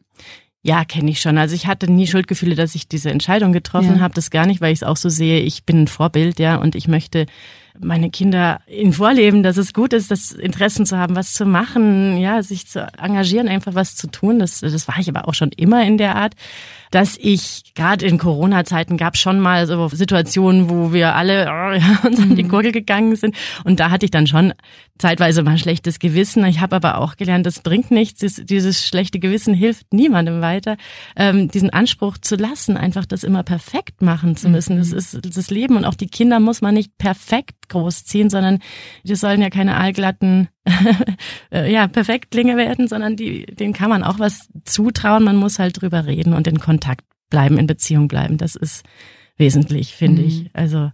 Ja, 0.65 0.83
kenne 0.83 1.11
ich 1.11 1.21
schon. 1.21 1.37
Also 1.37 1.53
ich 1.53 1.67
hatte 1.67 1.91
nie 1.91 2.07
Schuldgefühle, 2.07 2.55
dass 2.55 2.73
ich 2.73 2.87
diese 2.87 3.11
Entscheidung 3.11 3.53
getroffen 3.53 3.97
ja. 3.97 3.99
habe. 3.99 4.15
Das 4.15 4.31
gar 4.31 4.47
nicht, 4.47 4.61
weil 4.61 4.73
ich 4.73 4.79
es 4.79 4.83
auch 4.83 4.97
so 4.97 5.09
sehe. 5.09 5.41
Ich 5.41 5.63
bin 5.63 5.83
ein 5.83 5.87
Vorbild, 5.87 6.39
ja, 6.39 6.55
und 6.55 6.73
ich 6.73 6.87
möchte 6.87 7.27
meine 7.79 8.09
Kinder 8.09 8.61
ihnen 8.67 8.93
vorleben, 8.93 9.43
dass 9.43 9.57
es 9.57 9.73
gut 9.73 9.93
ist, 9.93 10.11
das 10.11 10.31
Interessen 10.31 10.85
zu 10.85 10.97
haben, 10.97 11.15
was 11.15 11.33
zu 11.33 11.45
machen, 11.45 12.17
ja, 12.17 12.41
sich 12.43 12.67
zu 12.67 12.87
engagieren, 12.97 13.47
einfach 13.47 13.75
was 13.75 13.95
zu 13.95 14.07
tun. 14.07 14.39
Das, 14.39 14.61
das 14.61 14.87
war 14.87 14.97
ich 14.99 15.09
aber 15.09 15.27
auch 15.27 15.33
schon 15.33 15.51
immer 15.55 15.85
in 15.85 15.97
der 15.97 16.15
Art, 16.15 16.35
dass 16.95 17.17
ich 17.19 17.73
gerade 17.75 18.05
in 18.05 18.17
Corona-Zeiten 18.17 18.95
gab 18.95 19.17
schon 19.17 19.41
mal 19.41 19.67
so 19.67 19.89
Situationen, 19.89 20.69
wo 20.69 20.93
wir 20.93 21.13
alle 21.13 21.45
oh, 21.51 22.07
uns 22.07 22.21
an 22.21 22.37
die 22.37 22.45
mhm. 22.45 22.47
Gurgel 22.47 22.71
gegangen 22.71 23.17
sind. 23.17 23.35
Und 23.65 23.81
da 23.81 23.91
hatte 23.91 24.05
ich 24.05 24.11
dann 24.11 24.27
schon 24.27 24.53
zeitweise 24.97 25.43
mal 25.43 25.51
ein 25.51 25.57
schlechtes 25.57 25.99
Gewissen. 25.99 26.45
Ich 26.45 26.61
habe 26.61 26.77
aber 26.77 26.99
auch 26.99 27.17
gelernt, 27.17 27.45
das 27.45 27.59
bringt 27.59 27.91
nichts. 27.91 28.21
Dieses 28.45 28.87
schlechte 28.87 29.19
Gewissen 29.19 29.53
hilft 29.53 29.93
niemandem 29.93 30.39
weiter, 30.39 30.77
ähm, 31.17 31.49
diesen 31.49 31.69
Anspruch 31.69 32.17
zu 32.17 32.37
lassen, 32.37 32.77
einfach 32.77 33.05
das 33.05 33.25
immer 33.25 33.43
perfekt 33.43 34.01
machen 34.01 34.37
zu 34.37 34.47
müssen. 34.47 34.77
Das 34.77 34.91
mhm. 34.91 34.97
ist 34.97 35.35
das 35.35 35.49
Leben 35.49 35.75
und 35.75 35.83
auch 35.83 35.95
die 35.95 36.07
Kinder 36.07 36.39
muss 36.39 36.61
man 36.61 36.75
nicht 36.75 36.97
perfekt 36.97 37.67
großziehen, 37.67 38.29
sondern 38.29 38.59
die 39.03 39.15
sollen 39.15 39.41
ja 39.41 39.49
keine 39.49 39.75
allglatten 39.75 40.47
ja, 41.51 41.87
Perfektlinge 41.87 42.57
werden, 42.57 42.87
sondern 42.87 43.15
die, 43.15 43.45
denen 43.45 43.73
kann 43.73 43.89
man 43.89 44.03
auch 44.03 44.19
was 44.19 44.49
zutrauen. 44.63 45.23
Man 45.23 45.35
muss 45.35 45.59
halt 45.59 45.81
drüber 45.81 46.05
reden 46.05 46.33
und 46.33 46.47
in 46.47 46.59
Kontakt 46.59 47.05
bleiben, 47.29 47.57
in 47.57 47.67
Beziehung 47.67 48.07
bleiben. 48.07 48.37
Das 48.37 48.55
ist 48.55 48.83
wesentlich, 49.37 49.93
finde 49.93 50.21
mhm. 50.21 50.27
ich. 50.27 50.49
Also 50.53 50.91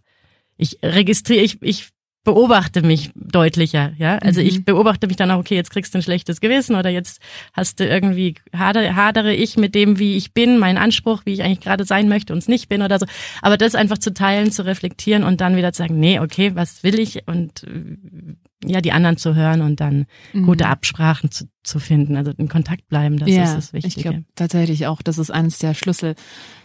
ich 0.58 0.80
registriere, 0.84 1.44
ich, 1.44 1.62
ich 1.62 1.90
beobachte 2.24 2.84
mich 2.84 3.10
deutlicher, 3.16 3.94
ja. 3.98 4.18
Also 4.18 4.42
mhm. 4.42 4.48
ich 4.48 4.66
beobachte 4.66 5.08
mich 5.08 5.18
dann 5.18 5.32
auch, 5.32 5.40
okay, 5.40 5.56
jetzt 5.56 5.72
kriegst 5.72 5.94
du 5.94 6.00
ein 6.00 6.04
schlechtes 6.04 6.40
Gewissen 6.40 6.76
oder 6.76 6.90
jetzt 6.90 7.20
hast 7.54 7.80
du 7.80 7.88
irgendwie, 7.88 8.36
hadere, 8.56 8.96
hadere 8.96 9.34
ich 9.34 9.58
mit 9.58 9.74
dem, 9.74 9.98
wie 9.98 10.18
ich 10.18 10.34
bin, 10.34 10.60
mein 10.60 10.78
Anspruch, 10.78 11.22
wie 11.26 11.34
ich 11.34 11.44
eigentlich 11.44 11.62
gerade 11.62 11.84
sein 11.84 12.10
möchte 12.10 12.34
und 12.34 12.40
es 12.40 12.48
nicht 12.48 12.70
bin 12.70 12.84
oder 12.84 13.00
so. 13.00 13.08
Aber 13.42 13.58
das 13.58 13.74
einfach 13.74 13.98
zu 13.98 14.14
teilen, 14.14 14.52
zu 14.52 14.66
reflektieren 14.66 15.24
und 15.24 15.42
dann 15.42 15.56
wieder 15.56 15.74
zu 15.74 15.82
sagen, 15.82 16.00
nee, 16.00 16.20
okay, 16.20 16.52
was 16.54 16.84
will 16.84 17.00
ich 17.00 17.28
und 17.28 17.66
ja, 18.66 18.82
die 18.82 18.92
anderen 18.92 19.18
zu 19.18 19.36
hören 19.36 19.62
und 19.62 19.80
dann 19.80 20.06
mhm. 20.34 20.46
gute 20.46 20.68
Absprachen 20.68 21.32
zu, 21.32 21.46
zu 21.64 21.80
finden, 21.80 22.16
also 22.16 22.32
in 22.38 22.48
Kontakt 22.48 22.88
bleiben, 22.88 23.18
das 23.18 23.30
ja, 23.30 23.44
ist 23.44 23.56
das 23.56 23.74
Wichtige. 23.74 23.96
Ich 23.96 24.04
glaube 24.04 24.24
tatsächlich 24.36 24.88
auch, 24.88 25.02
das 25.02 25.18
ist 25.18 25.32
eines 25.32 25.58
der 25.58 25.74
Schlüssel, 25.74 26.16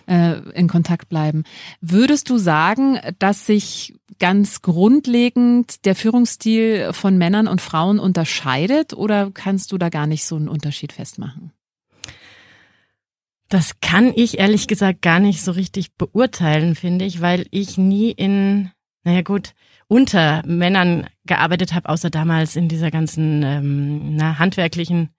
äh, 0.07 0.39
in 0.51 0.69
Kontakt 0.69 1.09
bleiben. 1.09 1.45
Würdest 1.81 2.31
du 2.31 2.39
sagen, 2.39 2.99
dass 3.19 3.47
sich 3.47 3.95
ganz 4.19 4.63
grundlegend 4.63 5.85
der 5.85 5.95
Führungsstil 5.95 6.93
von 6.93 7.19
Männern 7.19 7.49
und 7.49 7.61
Frauen 7.61 7.99
unterscheidet 7.99 8.95
oder 8.95 9.31
kannst 9.33 9.73
du 9.73 9.79
da 9.79 9.89
gar 9.89 10.07
nicht 10.07 10.25
so 10.25 10.37
einen 10.37 10.49
Unterschied 10.49 10.93
festmachen? 10.93 11.53
Das 13.49 13.81
kann 13.81 14.13
ich 14.15 14.39
ehrlich 14.39 14.67
gesagt 14.67 15.03
gar 15.03 15.21
nicht 15.21 15.43
so 15.43 15.53
richtig 15.53 15.95
beurteilen, 15.95 16.75
finde 16.75 17.05
ich, 17.05 17.21
weil 17.21 17.47
ich 17.51 17.79
nie 17.79 18.11
in, 18.11 18.73
naja 19.05 19.23
gut, 19.23 19.55
unter 19.89 20.43
Männern 20.47 21.07
gearbeitet 21.27 21.75
habe, 21.75 21.89
außer 21.89 22.11
damals 22.11 22.57
in 22.57 22.69
dieser 22.69 22.91
ganzen 22.91 23.43
ähm, 23.43 24.17
na, 24.17 24.39
handwerklichen 24.39 25.11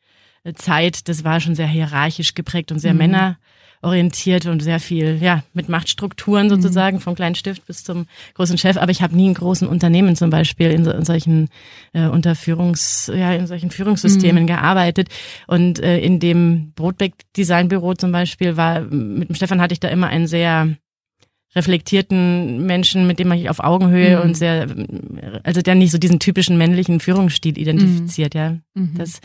äh, 0.43 0.53
Zeit. 0.53 1.07
Das 1.07 1.23
war 1.23 1.39
schon 1.39 1.55
sehr 1.55 1.67
hierarchisch 1.67 2.33
geprägt 2.33 2.71
und 2.71 2.79
sehr 2.79 2.93
mhm. 2.93 3.35
männerorientiert 3.81 4.45
und 4.45 4.61
sehr 4.61 4.81
viel, 4.81 5.19
ja, 5.21 5.43
mit 5.53 5.69
Machtstrukturen 5.69 6.49
sozusagen, 6.49 6.97
mhm. 6.97 7.01
vom 7.01 7.15
kleinen 7.15 7.35
Stift 7.35 7.65
bis 7.65 7.85
zum 7.85 8.07
großen 8.33 8.57
Chef. 8.57 8.75
Aber 8.75 8.91
ich 8.91 9.01
habe 9.01 9.15
nie 9.15 9.27
in 9.27 9.33
großen 9.35 9.67
Unternehmen 9.69 10.17
zum 10.17 10.29
Beispiel 10.29 10.71
in, 10.71 10.83
so, 10.83 10.91
in 10.91 11.05
solchen 11.05 11.47
äh, 11.93 12.07
Unterführungs, 12.07 13.09
ja, 13.13 13.31
in 13.33 13.47
solchen 13.47 13.71
Führungssystemen 13.71 14.43
mhm. 14.43 14.47
gearbeitet. 14.47 15.07
Und 15.47 15.79
äh, 15.79 15.99
in 15.99 16.19
dem 16.19 16.73
Brotbeck 16.75 17.13
Designbüro 17.37 17.93
zum 17.93 18.11
Beispiel 18.11 18.57
war, 18.57 18.81
mit 18.81 19.29
dem 19.29 19.35
Stefan 19.35 19.61
hatte 19.61 19.73
ich 19.73 19.79
da 19.79 19.87
immer 19.87 20.07
ein 20.07 20.27
sehr 20.27 20.75
reflektierten 21.55 22.65
Menschen, 22.65 23.07
mit 23.07 23.19
dem 23.19 23.29
man 23.29 23.37
sich 23.37 23.49
auf 23.49 23.59
Augenhöhe 23.59 24.17
mhm. 24.17 24.21
und 24.23 24.37
sehr, 24.37 24.67
also 25.43 25.61
der 25.61 25.75
nicht 25.75 25.91
so 25.91 25.97
diesen 25.97 26.19
typischen 26.19 26.57
männlichen 26.57 26.99
Führungsstil 26.99 27.57
identifiziert, 27.57 28.33
mhm. 28.33 28.39
ja. 28.39 28.57
Mhm. 28.73 28.93
Das, 28.97 29.19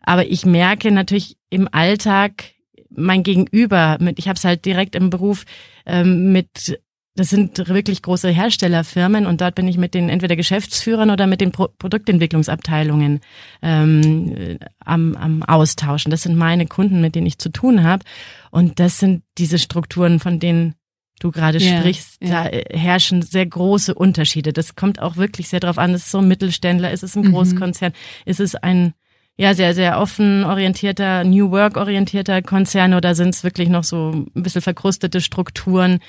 aber 0.00 0.26
ich 0.26 0.46
merke 0.46 0.90
natürlich 0.90 1.36
im 1.50 1.68
Alltag 1.70 2.44
mein 2.90 3.22
Gegenüber, 3.22 3.98
mit, 4.00 4.18
ich 4.18 4.28
habe 4.28 4.36
es 4.36 4.44
halt 4.44 4.64
direkt 4.64 4.94
im 4.94 5.10
Beruf 5.10 5.44
ähm, 5.84 6.32
mit 6.32 6.80
das 7.18 7.30
sind 7.30 7.68
wirklich 7.68 8.02
große 8.02 8.28
Herstellerfirmen 8.28 9.26
und 9.26 9.40
dort 9.40 9.56
bin 9.56 9.66
ich 9.66 9.76
mit 9.76 9.92
den 9.92 10.08
entweder 10.08 10.36
Geschäftsführern 10.36 11.10
oder 11.10 11.26
mit 11.26 11.40
den 11.40 11.50
Pro 11.50 11.66
Produktentwicklungsabteilungen 11.78 13.20
ähm, 13.60 14.58
am, 14.78 15.16
am 15.16 15.42
Austauschen. 15.42 16.10
Das 16.12 16.22
sind 16.22 16.36
meine 16.36 16.66
Kunden, 16.66 17.00
mit 17.00 17.16
denen 17.16 17.26
ich 17.26 17.38
zu 17.38 17.50
tun 17.50 17.82
habe. 17.82 18.04
Und 18.52 18.78
das 18.78 19.00
sind 19.00 19.24
diese 19.36 19.58
Strukturen, 19.58 20.20
von 20.20 20.38
denen 20.38 20.74
du 21.18 21.30
gerade 21.30 21.58
yeah, 21.58 21.80
sprichst, 21.80 22.22
yeah. 22.22 22.44
da 22.44 22.48
äh, 22.50 22.78
herrschen 22.78 23.22
sehr 23.22 23.46
große 23.46 23.94
Unterschiede. 23.94 24.52
Das 24.52 24.76
kommt 24.76 25.00
auch 25.00 25.16
wirklich 25.16 25.48
sehr 25.48 25.60
darauf 25.60 25.78
an, 25.78 25.94
ist 25.94 26.06
es 26.06 26.10
so 26.10 26.18
ein 26.18 26.28
Mittelständler, 26.28 26.90
ist 26.90 27.02
es 27.02 27.16
ein 27.16 27.24
mhm. 27.24 27.32
Großkonzern, 27.32 27.92
ist 28.24 28.40
es 28.40 28.54
ein 28.54 28.94
ja 29.36 29.54
sehr, 29.54 29.74
sehr 29.74 30.00
offen 30.00 30.44
orientierter, 30.44 31.24
New 31.24 31.50
Work 31.50 31.76
orientierter 31.76 32.42
Konzern 32.42 32.92
oder 32.92 33.14
sind 33.14 33.30
es 33.30 33.44
wirklich 33.44 33.68
noch 33.68 33.84
so 33.84 34.26
ein 34.34 34.42
bisschen 34.42 34.62
verkrustete 34.62 35.20
Strukturen? 35.20 36.00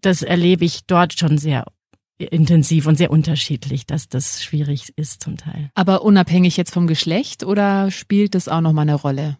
Das 0.00 0.22
erlebe 0.22 0.64
ich 0.64 0.86
dort 0.86 1.18
schon 1.18 1.38
sehr 1.38 1.64
intensiv 2.18 2.86
und 2.86 2.96
sehr 2.96 3.10
unterschiedlich, 3.10 3.84
dass 3.84 4.08
das 4.08 4.44
schwierig 4.44 4.92
ist 4.96 5.22
zum 5.22 5.36
Teil. 5.36 5.70
Aber 5.74 6.02
unabhängig 6.02 6.56
jetzt 6.56 6.72
vom 6.72 6.86
Geschlecht 6.86 7.42
oder 7.42 7.90
spielt 7.90 8.36
das 8.36 8.48
auch 8.48 8.60
nochmal 8.60 8.82
eine 8.82 8.94
Rolle? 8.94 9.38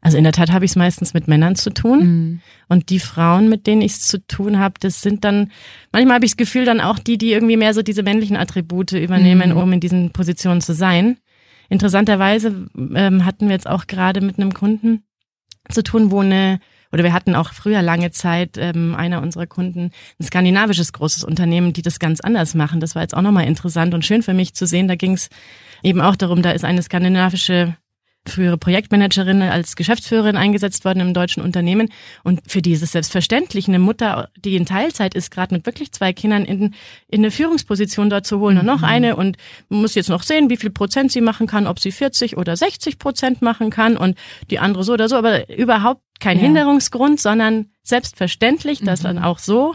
Also 0.00 0.16
in 0.16 0.24
der 0.24 0.32
Tat 0.32 0.52
habe 0.52 0.64
ich 0.64 0.72
es 0.72 0.76
meistens 0.76 1.12
mit 1.12 1.26
Männern 1.26 1.56
zu 1.56 1.70
tun. 1.70 1.98
Mhm. 1.98 2.40
Und 2.68 2.90
die 2.90 3.00
Frauen, 3.00 3.48
mit 3.48 3.66
denen 3.66 3.82
ich 3.82 3.92
es 3.92 4.06
zu 4.06 4.24
tun 4.26 4.58
habe, 4.58 4.74
das 4.80 5.02
sind 5.02 5.24
dann, 5.24 5.50
manchmal 5.92 6.16
habe 6.16 6.24
ich 6.24 6.32
das 6.32 6.36
Gefühl, 6.36 6.64
dann 6.64 6.80
auch 6.80 6.98
die, 6.98 7.18
die 7.18 7.32
irgendwie 7.32 7.56
mehr 7.56 7.74
so 7.74 7.82
diese 7.82 8.02
männlichen 8.02 8.36
Attribute 8.36 8.92
übernehmen, 8.92 9.50
mhm. 9.50 9.56
um 9.56 9.72
in 9.72 9.80
diesen 9.80 10.12
Positionen 10.12 10.60
zu 10.60 10.72
sein. 10.72 11.18
Interessanterweise 11.68 12.68
ähm, 12.94 13.24
hatten 13.24 13.48
wir 13.48 13.54
jetzt 13.54 13.68
auch 13.68 13.86
gerade 13.86 14.20
mit 14.20 14.38
einem 14.38 14.54
Kunden 14.54 15.02
zu 15.68 15.82
tun, 15.82 16.10
wo 16.10 16.20
eine, 16.20 16.60
oder 16.92 17.02
wir 17.02 17.12
hatten 17.12 17.34
auch 17.34 17.52
früher 17.52 17.82
lange 17.82 18.10
Zeit 18.10 18.56
ähm, 18.56 18.94
einer 18.94 19.20
unserer 19.20 19.46
Kunden, 19.46 19.90
ein 20.18 20.24
skandinavisches 20.24 20.92
großes 20.92 21.24
Unternehmen, 21.24 21.72
die 21.72 21.82
das 21.82 21.98
ganz 21.98 22.20
anders 22.20 22.54
machen. 22.54 22.80
Das 22.80 22.94
war 22.94 23.02
jetzt 23.02 23.14
auch 23.14 23.22
nochmal 23.22 23.46
interessant 23.46 23.92
und 23.92 24.04
schön 24.04 24.22
für 24.22 24.32
mich 24.32 24.54
zu 24.54 24.66
sehen. 24.66 24.88
Da 24.88 24.94
ging 24.94 25.12
es 25.12 25.28
eben 25.82 26.00
auch 26.00 26.16
darum, 26.16 26.40
da 26.40 26.52
ist 26.52 26.64
eine 26.64 26.82
skandinavische 26.82 27.76
frühere 28.28 28.58
Projektmanagerin 28.58 29.42
als 29.42 29.76
Geschäftsführerin 29.76 30.36
eingesetzt 30.36 30.84
worden 30.84 31.00
im 31.00 31.14
deutschen 31.14 31.42
Unternehmen. 31.42 31.88
Und 32.24 32.40
für 32.46 32.62
die 32.62 32.72
ist 32.72 32.82
es 32.82 32.92
selbstverständlich, 32.92 33.68
eine 33.68 33.78
Mutter, 33.78 34.30
die 34.36 34.56
in 34.56 34.66
Teilzeit 34.66 35.14
ist, 35.14 35.30
gerade 35.30 35.54
mit 35.54 35.66
wirklich 35.66 35.92
zwei 35.92 36.12
Kindern 36.12 36.44
in, 36.44 36.74
in 37.08 37.20
eine 37.20 37.30
Führungsposition 37.30 38.10
dort 38.10 38.26
zu 38.26 38.40
holen 38.40 38.54
mhm. 38.54 38.60
und 38.60 38.66
noch 38.66 38.78
mhm. 38.78 38.84
eine 38.84 39.16
und 39.16 39.36
muss 39.68 39.94
jetzt 39.94 40.08
noch 40.08 40.22
sehen, 40.22 40.50
wie 40.50 40.56
viel 40.56 40.70
Prozent 40.70 41.12
sie 41.12 41.20
machen 41.20 41.46
kann, 41.46 41.66
ob 41.66 41.78
sie 41.80 41.92
40 41.92 42.36
oder 42.36 42.56
60 42.56 42.98
Prozent 42.98 43.42
machen 43.42 43.70
kann 43.70 43.96
und 43.96 44.16
die 44.50 44.58
andere 44.58 44.84
so 44.84 44.92
oder 44.92 45.08
so, 45.08 45.16
aber 45.16 45.48
überhaupt 45.48 46.02
kein 46.20 46.38
ja. 46.38 46.44
Hinderungsgrund, 46.44 47.20
sondern 47.20 47.66
selbstverständlich, 47.82 48.80
dass 48.80 49.00
mhm. 49.00 49.04
dann 49.04 49.18
auch 49.18 49.38
so 49.38 49.74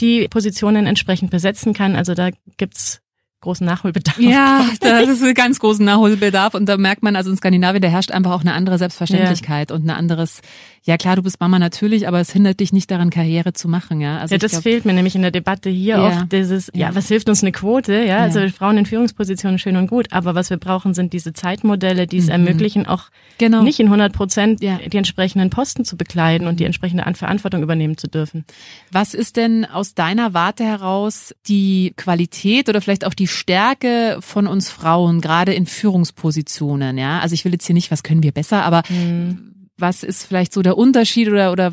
die 0.00 0.28
Positionen 0.28 0.86
entsprechend 0.86 1.30
besetzen 1.30 1.74
kann. 1.74 1.96
Also 1.96 2.14
da 2.14 2.30
gibt's 2.56 2.99
großen 3.40 3.66
Nachholbedarf. 3.66 4.18
Ja, 4.18 4.66
das 4.80 5.08
ist 5.08 5.22
ein 5.22 5.34
ganz 5.34 5.58
großen 5.58 5.84
Nachholbedarf 5.84 6.54
und 6.54 6.66
da 6.66 6.76
merkt 6.76 7.02
man, 7.02 7.16
also 7.16 7.30
in 7.30 7.36
Skandinavien, 7.36 7.80
da 7.80 7.88
herrscht 7.88 8.12
einfach 8.12 8.32
auch 8.32 8.42
eine 8.42 8.52
andere 8.52 8.76
Selbstverständlichkeit 8.78 9.70
ja. 9.70 9.76
und 9.76 9.86
ein 9.86 9.90
anderes, 9.90 10.42
ja 10.82 10.96
klar, 10.98 11.16
du 11.16 11.22
bist 11.22 11.40
Mama 11.40 11.58
natürlich, 11.58 12.06
aber 12.06 12.20
es 12.20 12.30
hindert 12.32 12.60
dich 12.60 12.72
nicht 12.72 12.90
daran, 12.90 13.08
Karriere 13.08 13.52
zu 13.54 13.68
machen, 13.68 14.00
ja. 14.00 14.18
Also 14.18 14.34
ja, 14.34 14.38
das 14.38 14.52
glaub, 14.52 14.62
fehlt 14.64 14.84
mir 14.84 14.92
nämlich 14.92 15.14
in 15.14 15.22
der 15.22 15.30
Debatte 15.30 15.70
hier 15.70 15.96
ja. 15.96 16.06
oft 16.06 16.32
dieses, 16.32 16.70
ja, 16.74 16.94
was 16.94 17.08
hilft 17.08 17.28
uns 17.28 17.42
eine 17.42 17.52
Quote, 17.52 18.04
ja, 18.04 18.18
also 18.18 18.46
Frauen 18.48 18.76
in 18.76 18.86
Führungspositionen 18.86 19.58
schön 19.58 19.76
und 19.76 19.86
gut, 19.86 20.12
aber 20.12 20.34
was 20.34 20.50
wir 20.50 20.58
brauchen, 20.58 20.92
sind 20.92 21.12
diese 21.14 21.32
Zeitmodelle, 21.32 22.06
die 22.06 22.18
es 22.18 22.26
mhm. 22.26 22.32
ermöglichen, 22.32 22.86
auch 22.86 23.04
genau. 23.38 23.62
nicht 23.62 23.80
in 23.80 23.86
100 23.86 24.12
Prozent 24.12 24.60
die 24.60 24.66
entsprechenden 24.66 25.48
Posten 25.48 25.84
zu 25.84 25.96
bekleiden 25.96 26.46
und 26.46 26.60
die 26.60 26.64
entsprechende 26.64 27.04
Verantwortung 27.14 27.62
übernehmen 27.62 27.96
zu 27.96 28.06
dürfen. 28.06 28.44
Was 28.92 29.14
ist 29.14 29.36
denn 29.36 29.64
aus 29.64 29.94
deiner 29.94 30.34
Warte 30.34 30.64
heraus 30.64 31.34
die 31.48 31.94
Qualität 31.96 32.68
oder 32.68 32.80
vielleicht 32.80 33.06
auch 33.06 33.14
die 33.14 33.29
Stärke 33.30 34.18
von 34.20 34.46
uns 34.46 34.70
Frauen, 34.70 35.20
gerade 35.20 35.54
in 35.54 35.66
Führungspositionen, 35.66 36.98
ja? 36.98 37.20
Also 37.20 37.34
ich 37.34 37.44
will 37.44 37.52
jetzt 37.52 37.66
hier 37.66 37.74
nicht, 37.74 37.90
was 37.90 38.02
können 38.02 38.22
wir 38.22 38.32
besser, 38.32 38.64
aber 38.64 38.82
mhm. 38.88 39.68
was 39.78 40.02
ist 40.02 40.26
vielleicht 40.26 40.52
so 40.52 40.62
der 40.62 40.76
Unterschied 40.76 41.28
oder, 41.28 41.52
oder 41.52 41.72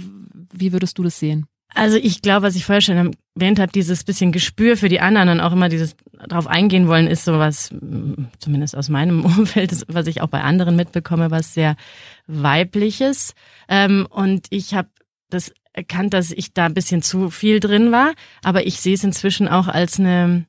wie 0.53 0.71
würdest 0.71 0.97
du 0.97 1.03
das 1.03 1.19
sehen? 1.19 1.45
Also 1.73 1.97
ich 1.97 2.21
glaube, 2.21 2.47
was 2.47 2.55
ich 2.55 2.65
vorher 2.65 2.81
schon 2.81 3.13
erwähnt 3.35 3.59
habe, 3.59 3.71
dieses 3.71 4.03
bisschen 4.03 4.31
Gespür 4.31 4.77
für 4.77 4.89
die 4.89 4.99
anderen 4.99 5.29
und 5.29 5.41
auch 5.41 5.51
immer 5.51 5.69
dieses 5.69 5.95
darauf 6.27 6.47
eingehen 6.47 6.87
wollen, 6.87 7.07
ist 7.07 7.25
sowas, 7.25 7.69
zumindest 8.39 8.75
aus 8.75 8.89
meinem 8.89 9.25
Umfeld, 9.37 9.85
was 9.87 10.07
ich 10.07 10.21
auch 10.21 10.27
bei 10.27 10.41
anderen 10.41 10.75
mitbekomme, 10.75 11.29
was 11.29 11.53
sehr 11.53 11.75
weibliches. 12.25 13.33
Ähm, 13.67 14.07
und 14.09 14.47
ich 14.49 14.73
habe 14.73 14.89
das 15.29 15.51
erkannt, 15.73 16.13
dass 16.15 16.31
ich 16.31 16.53
da 16.53 16.65
ein 16.65 16.73
bisschen 16.73 17.03
zu 17.03 17.29
viel 17.29 17.59
drin 17.59 17.91
war, 17.91 18.13
aber 18.43 18.65
ich 18.65 18.79
sehe 18.79 18.95
es 18.95 19.03
inzwischen 19.03 19.47
auch 19.47 19.67
als 19.67 19.99
eine 19.99 20.46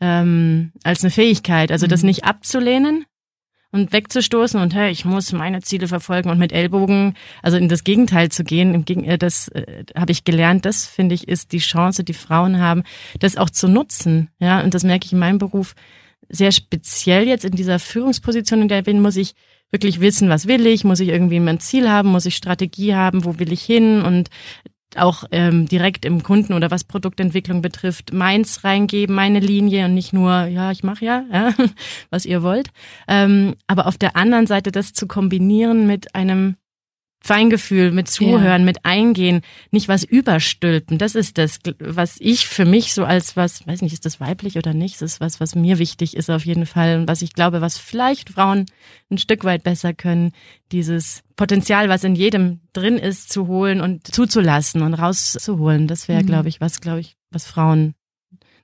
ähm, 0.00 0.72
als 0.82 1.02
eine 1.02 1.10
Fähigkeit. 1.10 1.70
Also 1.72 1.86
mhm. 1.86 1.90
das 1.90 2.02
nicht 2.02 2.24
abzulehnen 2.24 3.04
und 3.72 3.92
wegzustoßen 3.92 4.60
und 4.60 4.74
hey, 4.74 4.90
ich 4.90 5.04
muss 5.04 5.32
meine 5.32 5.60
Ziele 5.60 5.88
verfolgen 5.88 6.30
und 6.30 6.38
mit 6.38 6.52
Ellbogen, 6.52 7.14
also 7.42 7.56
in 7.56 7.68
das 7.68 7.84
Gegenteil 7.84 8.30
zu 8.30 8.44
gehen. 8.44 8.74
Im 8.74 8.84
Gegen 8.84 9.04
äh, 9.04 9.18
das 9.18 9.48
äh, 9.48 9.84
habe 9.94 10.12
ich 10.12 10.24
gelernt. 10.24 10.64
Das 10.64 10.86
finde 10.86 11.14
ich 11.14 11.28
ist 11.28 11.52
die 11.52 11.58
Chance, 11.58 12.04
die 12.04 12.14
Frauen 12.14 12.60
haben, 12.60 12.82
das 13.20 13.36
auch 13.36 13.50
zu 13.50 13.68
nutzen. 13.68 14.30
Ja, 14.38 14.60
und 14.62 14.74
das 14.74 14.84
merke 14.84 15.06
ich 15.06 15.12
in 15.12 15.18
meinem 15.18 15.38
Beruf 15.38 15.74
sehr 16.28 16.52
speziell 16.52 17.28
jetzt 17.28 17.44
in 17.44 17.52
dieser 17.52 17.78
Führungsposition, 17.78 18.62
in 18.62 18.68
der 18.68 18.80
ich 18.80 18.84
bin, 18.84 19.00
muss 19.00 19.16
ich 19.16 19.34
wirklich 19.70 20.00
wissen, 20.00 20.28
was 20.28 20.46
will 20.46 20.66
ich, 20.66 20.84
muss 20.84 21.00
ich 21.00 21.08
irgendwie 21.08 21.40
mein 21.40 21.60
Ziel 21.60 21.88
haben, 21.88 22.10
muss 22.10 22.26
ich 22.26 22.36
Strategie 22.36 22.94
haben, 22.94 23.24
wo 23.24 23.38
will 23.38 23.52
ich 23.52 23.62
hin 23.62 24.02
und 24.02 24.30
auch 24.98 25.24
ähm, 25.30 25.66
direkt 25.66 26.04
im 26.04 26.22
Kunden 26.22 26.52
oder 26.52 26.70
was 26.70 26.84
Produktentwicklung 26.84 27.62
betrifft, 27.62 28.12
meins 28.12 28.64
reingeben, 28.64 29.14
meine 29.14 29.40
Linie 29.40 29.86
und 29.86 29.94
nicht 29.94 30.12
nur, 30.12 30.44
ja, 30.46 30.70
ich 30.70 30.82
mache 30.82 31.04
ja, 31.04 31.24
ja, 31.32 31.52
was 32.10 32.24
ihr 32.24 32.42
wollt. 32.42 32.68
Ähm, 33.08 33.54
aber 33.66 33.86
auf 33.86 33.98
der 33.98 34.16
anderen 34.16 34.46
Seite 34.46 34.72
das 34.72 34.92
zu 34.92 35.06
kombinieren 35.06 35.86
mit 35.86 36.14
einem 36.14 36.56
Feingefühl, 37.20 37.90
mit 37.90 38.08
Zuhören, 38.08 38.60
ja. 38.62 38.64
mit 38.64 38.84
Eingehen, 38.84 39.40
nicht 39.70 39.88
was 39.88 40.04
überstülpen. 40.04 40.98
Das 40.98 41.14
ist 41.14 41.38
das, 41.38 41.58
was 41.78 42.16
ich 42.20 42.46
für 42.46 42.64
mich 42.64 42.94
so 42.94 43.04
als 43.04 43.36
was, 43.36 43.66
weiß 43.66 43.82
nicht, 43.82 43.92
ist 43.92 44.06
das 44.06 44.20
weiblich 44.20 44.56
oder 44.58 44.74
nicht, 44.74 44.96
das 44.96 45.14
ist 45.14 45.20
was, 45.20 45.40
was 45.40 45.54
mir 45.54 45.78
wichtig 45.78 46.16
ist 46.16 46.30
auf 46.30 46.44
jeden 46.44 46.66
Fall 46.66 47.00
und 47.00 47.08
was 47.08 47.22
ich 47.22 47.32
glaube, 47.32 47.60
was 47.60 47.78
vielleicht 47.78 48.30
Frauen 48.30 48.66
ein 49.10 49.18
Stück 49.18 49.44
weit 49.44 49.64
besser 49.64 49.92
können, 49.92 50.32
dieses 50.72 51.22
Potenzial, 51.36 51.88
was 51.88 52.04
in 52.04 52.14
jedem 52.14 52.60
drin 52.72 52.96
ist, 52.96 53.32
zu 53.32 53.46
holen 53.46 53.80
und 53.80 54.06
zuzulassen 54.06 54.82
und 54.82 54.94
rauszuholen. 54.94 55.88
Das 55.88 56.08
wäre, 56.08 56.22
mhm. 56.22 56.26
glaube 56.26 56.48
ich, 56.48 56.60
was, 56.60 56.80
glaube 56.80 57.00
ich, 57.00 57.16
was 57.30 57.46
Frauen 57.46 57.94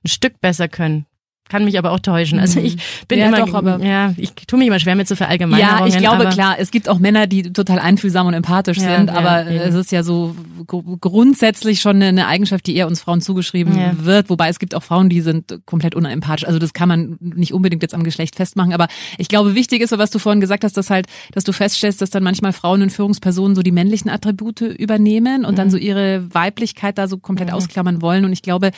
ein 0.03 0.09
Stück 0.09 0.39
besser 0.39 0.67
können 0.67 1.05
kann 1.53 1.65
mich 1.65 1.77
aber 1.77 1.91
auch 1.91 1.99
täuschen. 1.99 2.39
Also 2.39 2.59
ich 2.59 2.77
bin 3.07 3.19
Ja, 3.19 3.27
immer, 3.27 3.45
doch, 3.45 3.53
aber- 3.53 3.77
ja, 3.85 4.11
ich 4.17 4.33
tue 4.33 4.57
mich 4.57 4.67
immer 4.69 4.79
schwer 4.79 4.95
mit 4.95 5.07
so 5.07 5.15
Verallgemeinerungen. 5.15 5.81
Ja, 5.81 5.85
ich 5.87 5.97
glaube 5.99 6.25
klar, 6.29 6.55
es 6.57 6.71
gibt 6.71 6.89
auch 6.89 6.97
Männer, 6.97 7.27
die 7.27 7.43
total 7.53 7.77
einfühlsam 7.77 8.25
und 8.25 8.33
empathisch 8.33 8.79
Ja, 8.79 8.97
sind, 8.97 9.07
ja, 9.09 9.13
aber 9.13 9.45
eben. 9.45 9.59
es 9.59 9.75
ist 9.75 9.91
ja 9.91 10.01
so 10.01 10.35
gr- 10.65 10.81
grundsätzlich 10.99 11.79
schon 11.79 12.01
eine- 12.01 12.25
Eigenschaft, 12.25 12.65
die 12.65 12.75
eher 12.75 12.87
uns 12.87 13.01
Frauen 13.01 13.21
zugeschrieben 13.21 13.75
wird, 13.99 14.31
wobei 14.31 14.49
es 14.49 14.57
gibt 14.57 14.73
auch 14.73 14.81
Frauen, 14.81 15.09
die 15.09 15.21
sind 15.21 15.59
komplett 15.67 15.93
unempathisch. 15.93 16.47
Also 16.47 16.57
das 16.57 16.73
kann 16.73 16.87
man 16.87 17.17
nicht 17.19 17.53
unbedingt 17.53 17.83
jetzt 17.83 17.93
am 17.93 18.03
Geschlecht 18.03 18.35
festmachen, 18.35 18.73
aber 18.73 18.87
ich 19.19 19.27
glaube, 19.27 19.53
wichtig 19.53 19.81
ist, 19.81 19.95
was 19.95 20.09
du 20.09 20.17
vorhin 20.17 20.41
gesagt 20.41 20.63
hast, 20.63 20.75
dass 20.75 20.89
halt, 20.89 21.05
dass 21.33 21.43
du 21.43 21.51
feststellst, 21.53 22.01
dass 22.01 22.09
dann 22.09 22.23
manchmal 22.23 22.51
Frauen 22.53 22.81
in 22.81 22.89
Führungspersonen 22.89 23.55
so 23.55 23.61
die 23.61 23.71
männlichen 23.71 24.09
Attribute 24.09 24.61
übernehmen 24.61 25.45
und 25.45 25.59
dann 25.59 25.67
Mhm. 25.67 25.71
so 25.71 25.77
ihre 25.77 26.33
Weiblichkeit 26.33 26.97
da 26.97 27.07
so 27.07 27.17
komplett 27.19 27.51
ausklammern 27.53 28.01
wollen 28.01 28.25
und 28.25 28.33
ich 28.33 28.41
glaube, 28.41 28.71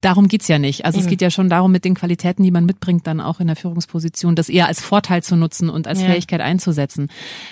Darum 0.00 0.28
geht's 0.28 0.48
ja 0.48 0.58
nicht. 0.58 0.84
Also 0.86 0.98
es 0.98 1.04
Eben. 1.04 1.10
geht 1.10 1.22
ja 1.22 1.30
schon 1.30 1.50
darum, 1.50 1.72
mit 1.72 1.84
den 1.84 1.94
Qualitäten, 1.94 2.42
die 2.42 2.50
man 2.50 2.64
mitbringt, 2.64 3.06
dann 3.06 3.20
auch 3.20 3.38
in 3.40 3.46
der 3.48 3.56
Führungsposition, 3.56 4.34
das 4.34 4.48
eher 4.48 4.66
als 4.66 4.80
Vorteil 4.80 5.22
zu 5.22 5.36
nutzen 5.36 5.68
und 5.68 5.86
als 5.86 6.00
Ja. 6.00 6.06
Fähigkeit 6.06 6.40
einzusetzen. 6.40 7.08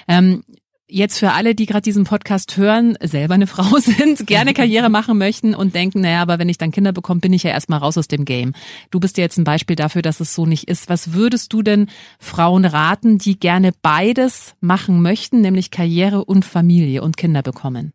Ähm, 0.09 0.43
jetzt 0.91 1.19
für 1.19 1.33
alle, 1.33 1.55
die 1.55 1.67
gerade 1.67 1.83
diesen 1.83 2.05
Podcast 2.05 2.57
hören, 2.57 2.97
selber 3.03 3.35
eine 3.35 3.47
Frau 3.47 3.77
sind, 3.79 4.27
gerne 4.27 4.55
Karriere 4.55 4.89
machen 4.89 5.19
möchten 5.19 5.55
und 5.55 5.75
denken, 5.75 6.01
naja, 6.01 6.23
aber 6.23 6.39
wenn 6.39 6.49
ich 6.49 6.57
dann 6.57 6.71
Kinder 6.73 6.93
bekomme, 6.93 7.21
bin 7.21 7.35
ich 7.35 7.43
ja 7.43 7.51
erstmal 7.51 7.81
raus 7.81 7.99
aus 7.99 8.09
dem 8.09 8.25
Game. 8.25 8.55
Du 8.91 8.99
bist 8.99 9.19
ja 9.19 9.25
jetzt 9.25 9.37
ein 9.37 9.45
Beispiel 9.45 9.77
dafür, 9.77 10.01
dass 10.01 10.21
es 10.21 10.35
so 10.35 10.47
nicht 10.47 10.65
ist. 10.69 10.89
Was 10.89 11.13
würdest 11.13 11.53
du 11.53 11.63
denn 11.63 11.89
Frauen 12.19 12.65
raten, 12.65 13.19
die 13.19 13.39
gerne 13.39 13.73
beides 13.83 14.55
machen 14.61 15.03
möchten, 15.03 15.43
nämlich 15.43 15.71
Karriere 15.71 16.25
und 16.25 16.47
Familie 16.47 17.03
und 17.03 17.19
Kinder 17.19 17.43
bekommen? 17.43 17.93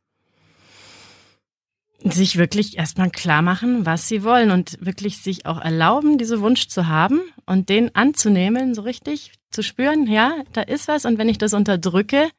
Sich 2.11 2.37
wirklich 2.37 2.77
erstmal 2.77 3.09
klar 3.09 3.41
machen, 3.41 3.85
was 3.85 4.07
sie 4.07 4.23
wollen 4.23 4.51
und 4.51 4.77
wirklich 4.81 5.17
sich 5.19 5.45
auch 5.45 5.59
erlauben, 5.59 6.17
diese 6.17 6.41
Wunsch 6.41 6.67
zu 6.67 6.87
haben 6.87 7.21
und 7.45 7.69
den 7.69 7.95
anzunehmen, 7.95 8.73
so 8.73 8.81
richtig 8.81 9.31
zu 9.51 9.63
spüren, 9.63 10.07
ja, 10.07 10.33
da 10.51 10.61
ist 10.61 10.87
was 10.87 11.05
und 11.05 11.17
wenn 11.17 11.29
ich 11.29 11.37
das 11.37 11.53
unterdrücke, 11.53 12.29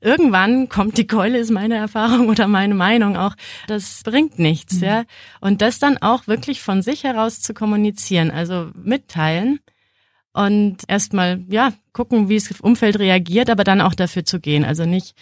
irgendwann 0.00 0.68
kommt 0.68 0.98
die 0.98 1.06
Keule, 1.06 1.38
ist 1.38 1.50
meine 1.50 1.76
Erfahrung 1.76 2.28
oder 2.28 2.48
meine 2.48 2.74
Meinung 2.74 3.16
auch, 3.16 3.34
das 3.66 4.02
bringt 4.04 4.38
nichts, 4.38 4.80
ja. 4.80 5.04
Und 5.40 5.62
das 5.62 5.78
dann 5.78 5.98
auch 5.98 6.26
wirklich 6.26 6.60
von 6.60 6.82
sich 6.82 7.04
heraus 7.04 7.40
zu 7.40 7.54
kommunizieren, 7.54 8.30
also 8.30 8.70
mitteilen 8.74 9.60
und 10.32 10.78
erstmal, 10.88 11.44
ja, 11.48 11.72
gucken, 11.92 12.28
wie 12.28 12.36
das 12.38 12.60
Umfeld 12.60 12.98
reagiert, 12.98 13.50
aber 13.50 13.64
dann 13.64 13.80
auch 13.80 13.94
dafür 13.94 14.24
zu 14.24 14.40
gehen. 14.40 14.64
Also 14.64 14.84
nicht 14.84 15.14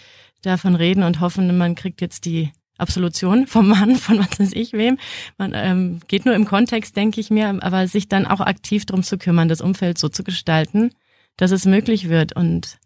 davon 0.42 0.74
reden 0.74 1.02
und 1.02 1.20
hoffen, 1.20 1.56
man 1.56 1.74
kriegt 1.74 2.00
jetzt 2.00 2.24
die 2.24 2.52
Absolution 2.78 3.46
vom 3.46 3.68
Mann, 3.68 3.96
von 3.96 4.18
was 4.18 4.40
weiß 4.40 4.52
ich 4.52 4.72
wem. 4.72 4.98
Man 5.36 5.52
ähm, 5.54 6.00
geht 6.08 6.24
nur 6.24 6.34
im 6.34 6.46
Kontext, 6.46 6.96
denke 6.96 7.20
ich 7.20 7.30
mir, 7.30 7.62
aber 7.62 7.86
sich 7.88 8.08
dann 8.08 8.26
auch 8.26 8.40
aktiv 8.40 8.86
drum 8.86 9.02
zu 9.02 9.18
kümmern, 9.18 9.48
das 9.48 9.60
Umfeld 9.60 9.98
so 9.98 10.08
zu 10.08 10.24
gestalten, 10.24 10.92
dass 11.36 11.50
es 11.50 11.66
möglich 11.66 12.08
wird 12.08 12.34
und 12.34 12.78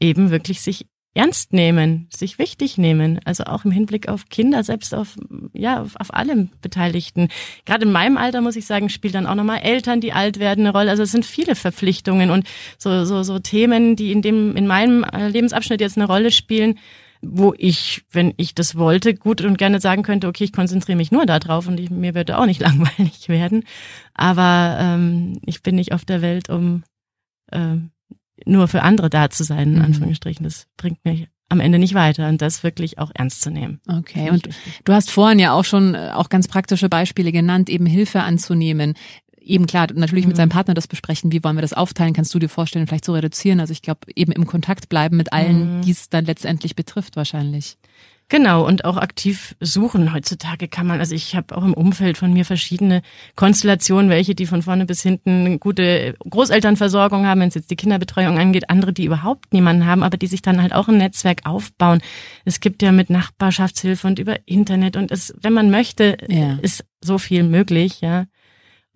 eben 0.00 0.30
wirklich 0.30 0.60
sich 0.60 0.86
ernst 1.14 1.52
nehmen, 1.52 2.08
sich 2.14 2.38
wichtig 2.38 2.78
nehmen, 2.78 3.18
also 3.24 3.44
auch 3.44 3.64
im 3.64 3.72
Hinblick 3.72 4.08
auf 4.08 4.28
Kinder, 4.28 4.62
selbst 4.62 4.94
auf 4.94 5.16
ja 5.52 5.82
auf, 5.82 5.96
auf 5.96 6.14
alle 6.14 6.48
Beteiligten. 6.60 7.28
Gerade 7.64 7.86
in 7.86 7.92
meinem 7.92 8.16
Alter 8.16 8.40
muss 8.40 8.56
ich 8.56 8.66
sagen, 8.66 8.88
spielt 8.88 9.14
dann 9.14 9.26
auch 9.26 9.34
nochmal 9.34 9.60
Eltern, 9.62 10.00
die 10.00 10.12
alt 10.12 10.38
werden, 10.38 10.60
eine 10.60 10.76
Rolle. 10.76 10.90
Also 10.90 11.02
es 11.02 11.10
sind 11.10 11.26
viele 11.26 11.56
Verpflichtungen 11.56 12.30
und 12.30 12.46
so 12.78 13.04
so 13.04 13.22
so 13.24 13.38
Themen, 13.40 13.96
die 13.96 14.12
in 14.12 14.22
dem 14.22 14.54
in 14.54 14.66
meinem 14.66 15.02
äh, 15.02 15.28
Lebensabschnitt 15.28 15.80
jetzt 15.80 15.96
eine 15.96 16.06
Rolle 16.06 16.30
spielen, 16.30 16.78
wo 17.22 17.54
ich, 17.56 18.04
wenn 18.12 18.32
ich 18.36 18.54
das 18.54 18.76
wollte, 18.76 19.14
gut 19.14 19.40
und 19.42 19.58
gerne 19.58 19.80
sagen 19.80 20.02
könnte, 20.02 20.28
okay, 20.28 20.44
ich 20.44 20.52
konzentriere 20.52 20.96
mich 20.96 21.10
nur 21.12 21.26
darauf 21.26 21.66
und 21.66 21.78
ich, 21.80 21.90
mir 21.90 22.14
würde 22.14 22.38
auch 22.38 22.46
nicht 22.46 22.60
langweilig 22.62 23.28
werden. 23.28 23.64
Aber 24.14 24.76
ähm, 24.80 25.38
ich 25.44 25.62
bin 25.62 25.74
nicht 25.76 25.92
auf 25.92 26.04
der 26.04 26.22
Welt, 26.22 26.48
um 26.48 26.84
ähm, 27.52 27.90
nur 28.46 28.68
für 28.68 28.82
andere 28.82 29.10
da 29.10 29.30
zu 29.30 29.44
sein, 29.44 29.68
in 29.72 29.78
Mhm. 29.78 29.84
Anführungsstrichen. 29.84 30.44
Das 30.44 30.66
bringt 30.76 31.04
mich 31.04 31.28
am 31.48 31.60
Ende 31.60 31.78
nicht 31.78 31.94
weiter 31.94 32.28
und 32.28 32.42
das 32.42 32.62
wirklich 32.62 32.98
auch 32.98 33.10
ernst 33.14 33.40
zu 33.40 33.50
nehmen. 33.50 33.80
Okay, 33.88 34.30
und 34.30 34.46
ich 34.46 34.54
wichtig. 34.66 34.80
du 34.84 34.92
hast 34.92 35.10
vorhin 35.10 35.38
ja 35.38 35.52
auch 35.52 35.64
schon 35.64 35.94
äh, 35.94 36.10
auch 36.12 36.28
ganz 36.28 36.46
praktische 36.46 36.88
Beispiele 36.90 37.32
genannt, 37.32 37.70
eben 37.70 37.86
Hilfe 37.86 38.20
anzunehmen. 38.22 38.94
Eben 39.48 39.66
klar, 39.66 39.86
natürlich 39.94 40.26
mit 40.26 40.36
Mhm. 40.36 40.38
seinem 40.38 40.48
Partner 40.50 40.74
das 40.74 40.86
besprechen, 40.86 41.32
wie 41.32 41.42
wollen 41.42 41.56
wir 41.56 41.62
das 41.62 41.72
aufteilen, 41.72 42.12
kannst 42.12 42.34
du 42.34 42.38
dir 42.38 42.48
vorstellen, 42.50 42.86
vielleicht 42.86 43.04
so 43.06 43.14
reduzieren. 43.14 43.60
Also 43.60 43.72
ich 43.72 43.82
glaube, 43.82 44.00
eben 44.14 44.30
im 44.32 44.46
Kontakt 44.46 44.88
bleiben 44.88 45.16
mit 45.16 45.32
allen, 45.32 45.78
Mhm. 45.78 45.82
die 45.82 45.90
es 45.90 46.10
dann 46.10 46.26
letztendlich 46.26 46.76
betrifft 46.76 47.16
wahrscheinlich. 47.16 47.78
Genau, 48.30 48.66
und 48.66 48.84
auch 48.84 48.98
aktiv 48.98 49.56
suchen. 49.58 50.12
Heutzutage 50.12 50.68
kann 50.68 50.86
man, 50.86 51.00
also 51.00 51.14
ich 51.14 51.34
habe 51.34 51.56
auch 51.56 51.64
im 51.64 51.72
Umfeld 51.72 52.18
von 52.18 52.30
mir 52.30 52.44
verschiedene 52.44 53.00
Konstellationen, 53.36 54.10
welche, 54.10 54.34
die 54.34 54.44
von 54.44 54.60
vorne 54.60 54.84
bis 54.84 55.00
hinten 55.00 55.58
gute 55.60 56.14
Großelternversorgung 56.28 57.24
haben, 57.24 57.40
wenn 57.40 57.48
es 57.48 57.54
jetzt 57.54 57.70
die 57.70 57.76
Kinderbetreuung 57.76 58.38
angeht, 58.38 58.68
andere, 58.68 58.92
die 58.92 59.06
überhaupt 59.06 59.54
niemanden 59.54 59.86
haben, 59.86 60.02
aber 60.02 60.18
die 60.18 60.26
sich 60.26 60.42
dann 60.42 60.60
halt 60.60 60.74
auch 60.74 60.88
ein 60.88 60.98
Netzwerk 60.98 61.46
aufbauen. 61.46 62.02
Es 62.44 62.60
gibt 62.60 62.82
ja 62.82 62.92
mit 62.92 63.08
Nachbarschaftshilfe 63.08 64.06
und 64.06 64.18
über 64.18 64.36
Internet 64.44 64.96
und 64.98 65.10
es, 65.10 65.32
wenn 65.40 65.54
man 65.54 65.70
möchte, 65.70 66.18
Ja. 66.28 66.58
ist 66.60 66.84
so 67.02 67.16
viel 67.16 67.44
möglich, 67.44 68.02
ja. 68.02 68.26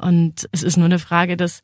Und 0.03 0.49
es 0.53 0.63
ist 0.63 0.77
nur 0.77 0.87
eine 0.87 0.99
Frage 0.99 1.37
des 1.37 1.63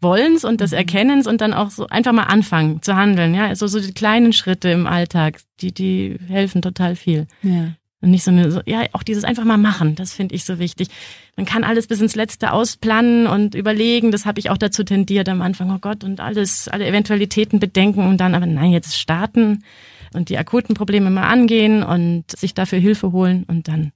Wollens 0.00 0.44
und 0.44 0.60
des 0.60 0.72
Erkennens 0.72 1.26
und 1.26 1.40
dann 1.40 1.52
auch 1.52 1.70
so 1.70 1.86
einfach 1.86 2.12
mal 2.12 2.24
anfangen 2.24 2.82
zu 2.82 2.96
handeln, 2.96 3.34
ja. 3.34 3.46
Also 3.46 3.66
so 3.66 3.80
die 3.80 3.92
kleinen 3.92 4.32
Schritte 4.32 4.70
im 4.70 4.86
Alltag, 4.86 5.40
die, 5.60 5.72
die 5.72 6.18
helfen 6.28 6.62
total 6.62 6.96
viel. 6.96 7.26
Ja. 7.42 7.74
Und 8.02 8.12
nicht 8.12 8.24
so 8.24 8.30
eine, 8.30 8.50
so, 8.50 8.62
ja, 8.64 8.86
auch 8.92 9.02
dieses 9.02 9.24
einfach 9.24 9.44
mal 9.44 9.58
machen, 9.58 9.94
das 9.94 10.14
finde 10.14 10.34
ich 10.34 10.44
so 10.44 10.58
wichtig. 10.58 10.88
Man 11.36 11.44
kann 11.44 11.64
alles 11.64 11.86
bis 11.86 12.00
ins 12.00 12.16
Letzte 12.16 12.52
ausplanen 12.52 13.26
und 13.26 13.54
überlegen, 13.54 14.10
das 14.10 14.24
habe 14.24 14.40
ich 14.40 14.48
auch 14.48 14.56
dazu 14.56 14.84
tendiert 14.84 15.28
am 15.28 15.42
Anfang, 15.42 15.70
oh 15.70 15.78
Gott, 15.78 16.02
und 16.02 16.18
alles, 16.18 16.66
alle 16.68 16.86
Eventualitäten 16.86 17.60
bedenken 17.60 18.06
und 18.06 18.16
dann, 18.18 18.34
aber 18.34 18.46
nein, 18.46 18.70
jetzt 18.70 18.98
starten 18.98 19.64
und 20.14 20.30
die 20.30 20.38
akuten 20.38 20.74
Probleme 20.74 21.10
mal 21.10 21.28
angehen 21.28 21.82
und 21.82 22.24
sich 22.30 22.54
dafür 22.54 22.78
Hilfe 22.78 23.12
holen 23.12 23.44
und 23.46 23.68
dann 23.68 23.92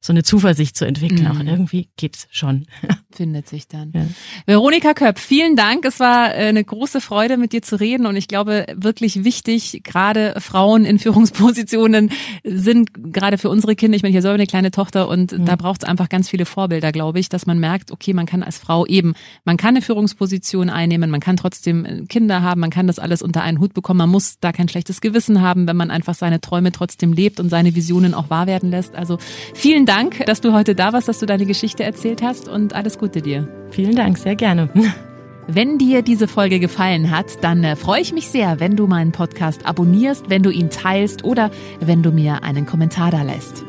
so 0.00 0.12
eine 0.14 0.22
Zuversicht 0.22 0.76
zu 0.76 0.86
entwickeln. 0.86 1.24
Mhm. 1.24 1.30
Auch 1.30 1.44
irgendwie 1.44 1.88
geht's 1.96 2.26
schon. 2.30 2.66
Findet 3.12 3.48
sich 3.48 3.68
dann. 3.68 3.92
Ja. 3.94 4.06
Veronika 4.46 4.94
Köpp, 4.94 5.18
vielen 5.18 5.56
Dank. 5.56 5.84
Es 5.84 6.00
war 6.00 6.34
äh, 6.34 6.48
eine 6.48 6.64
große 6.64 7.00
Freude, 7.02 7.36
mit 7.36 7.52
dir 7.52 7.60
zu 7.60 7.78
reden 7.78 8.06
und 8.06 8.16
ich 8.16 8.26
glaube, 8.26 8.66
wirklich 8.74 9.24
wichtig, 9.24 9.82
gerade 9.84 10.34
Frauen 10.38 10.84
in 10.84 10.98
Führungspositionen 10.98 12.10
sind 12.44 12.90
gerade 13.12 13.36
für 13.36 13.50
unsere 13.50 13.76
Kinder, 13.76 13.96
ich 13.96 14.02
meine, 14.02 14.10
ich 14.10 14.16
habe 14.16 14.22
selber 14.22 14.34
eine 14.34 14.46
kleine 14.46 14.70
Tochter 14.70 15.08
und 15.08 15.34
da 15.38 15.56
braucht 15.56 15.82
es 15.82 15.88
einfach 15.88 16.08
ganz 16.08 16.30
viele 16.30 16.46
Vorbilder, 16.46 16.92
glaube 16.92 17.18
ich, 17.18 17.28
dass 17.28 17.46
man 17.46 17.58
merkt, 17.58 17.92
okay, 17.92 18.14
man 18.14 18.26
kann 18.26 18.42
als 18.42 18.58
Frau 18.58 18.86
eben, 18.86 19.14
man 19.44 19.56
kann 19.56 19.70
eine 19.70 19.82
Führungsposition 19.82 20.70
einnehmen, 20.70 21.10
man 21.10 21.20
kann 21.20 21.36
trotzdem 21.36 21.84
äh, 21.84 22.02
Kinder 22.06 22.40
haben, 22.40 22.60
man 22.60 22.70
kann 22.70 22.86
das 22.86 22.98
alles 22.98 23.20
unter 23.20 23.42
einen 23.42 23.58
Hut 23.58 23.74
bekommen, 23.74 23.98
man 23.98 24.10
muss 24.10 24.38
da 24.40 24.52
kein 24.52 24.68
schlechtes 24.68 25.00
Gewissen 25.02 25.42
haben, 25.42 25.66
wenn 25.66 25.76
man 25.76 25.90
einfach 25.90 26.14
seine 26.14 26.40
Träume 26.40 26.72
trotzdem 26.72 27.12
lebt 27.12 27.38
und 27.38 27.50
seine 27.50 27.74
Visionen 27.74 28.14
auch 28.14 28.30
wahr 28.30 28.46
werden 28.46 28.70
lässt. 28.70 28.94
Also 28.94 29.18
vielen 29.54 29.84
Dank, 29.84 29.89
dass 30.26 30.40
du 30.40 30.52
heute 30.52 30.74
da 30.74 30.92
warst, 30.92 31.08
dass 31.08 31.18
du 31.18 31.26
deine 31.26 31.46
Geschichte 31.46 31.82
erzählt 31.82 32.22
hast 32.22 32.48
und 32.48 32.74
alles 32.74 32.98
Gute 32.98 33.22
dir. 33.22 33.48
Vielen 33.70 33.96
Dank, 33.96 34.18
sehr 34.18 34.36
gerne. 34.36 34.68
Wenn 35.46 35.78
dir 35.78 36.02
diese 36.02 36.28
Folge 36.28 36.60
gefallen 36.60 37.10
hat, 37.10 37.42
dann 37.42 37.64
äh, 37.64 37.74
freue 37.74 38.00
ich 38.00 38.12
mich 38.12 38.28
sehr, 38.28 38.60
wenn 38.60 38.76
du 38.76 38.86
meinen 38.86 39.10
Podcast 39.10 39.66
abonnierst, 39.66 40.30
wenn 40.30 40.44
du 40.44 40.50
ihn 40.50 40.70
teilst 40.70 41.24
oder 41.24 41.50
wenn 41.80 42.04
du 42.04 42.12
mir 42.12 42.44
einen 42.44 42.66
Kommentar 42.66 43.10
da 43.10 43.22
lässt. 43.22 43.64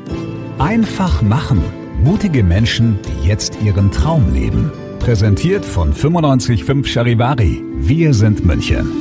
Einfach 0.60 1.24
machen. 1.24 1.64
Mutige 2.04 2.44
Menschen, 2.44 3.00
die 3.02 3.28
jetzt 3.28 3.60
ihren 3.64 3.90
Traum 3.90 4.32
leben. 4.32 4.72
Präsentiert 5.00 5.66
von 5.66 5.90
955 5.90 6.94
Charivari. 6.94 7.64
Wir 7.78 8.14
sind 8.14 8.46
München. 8.46 8.92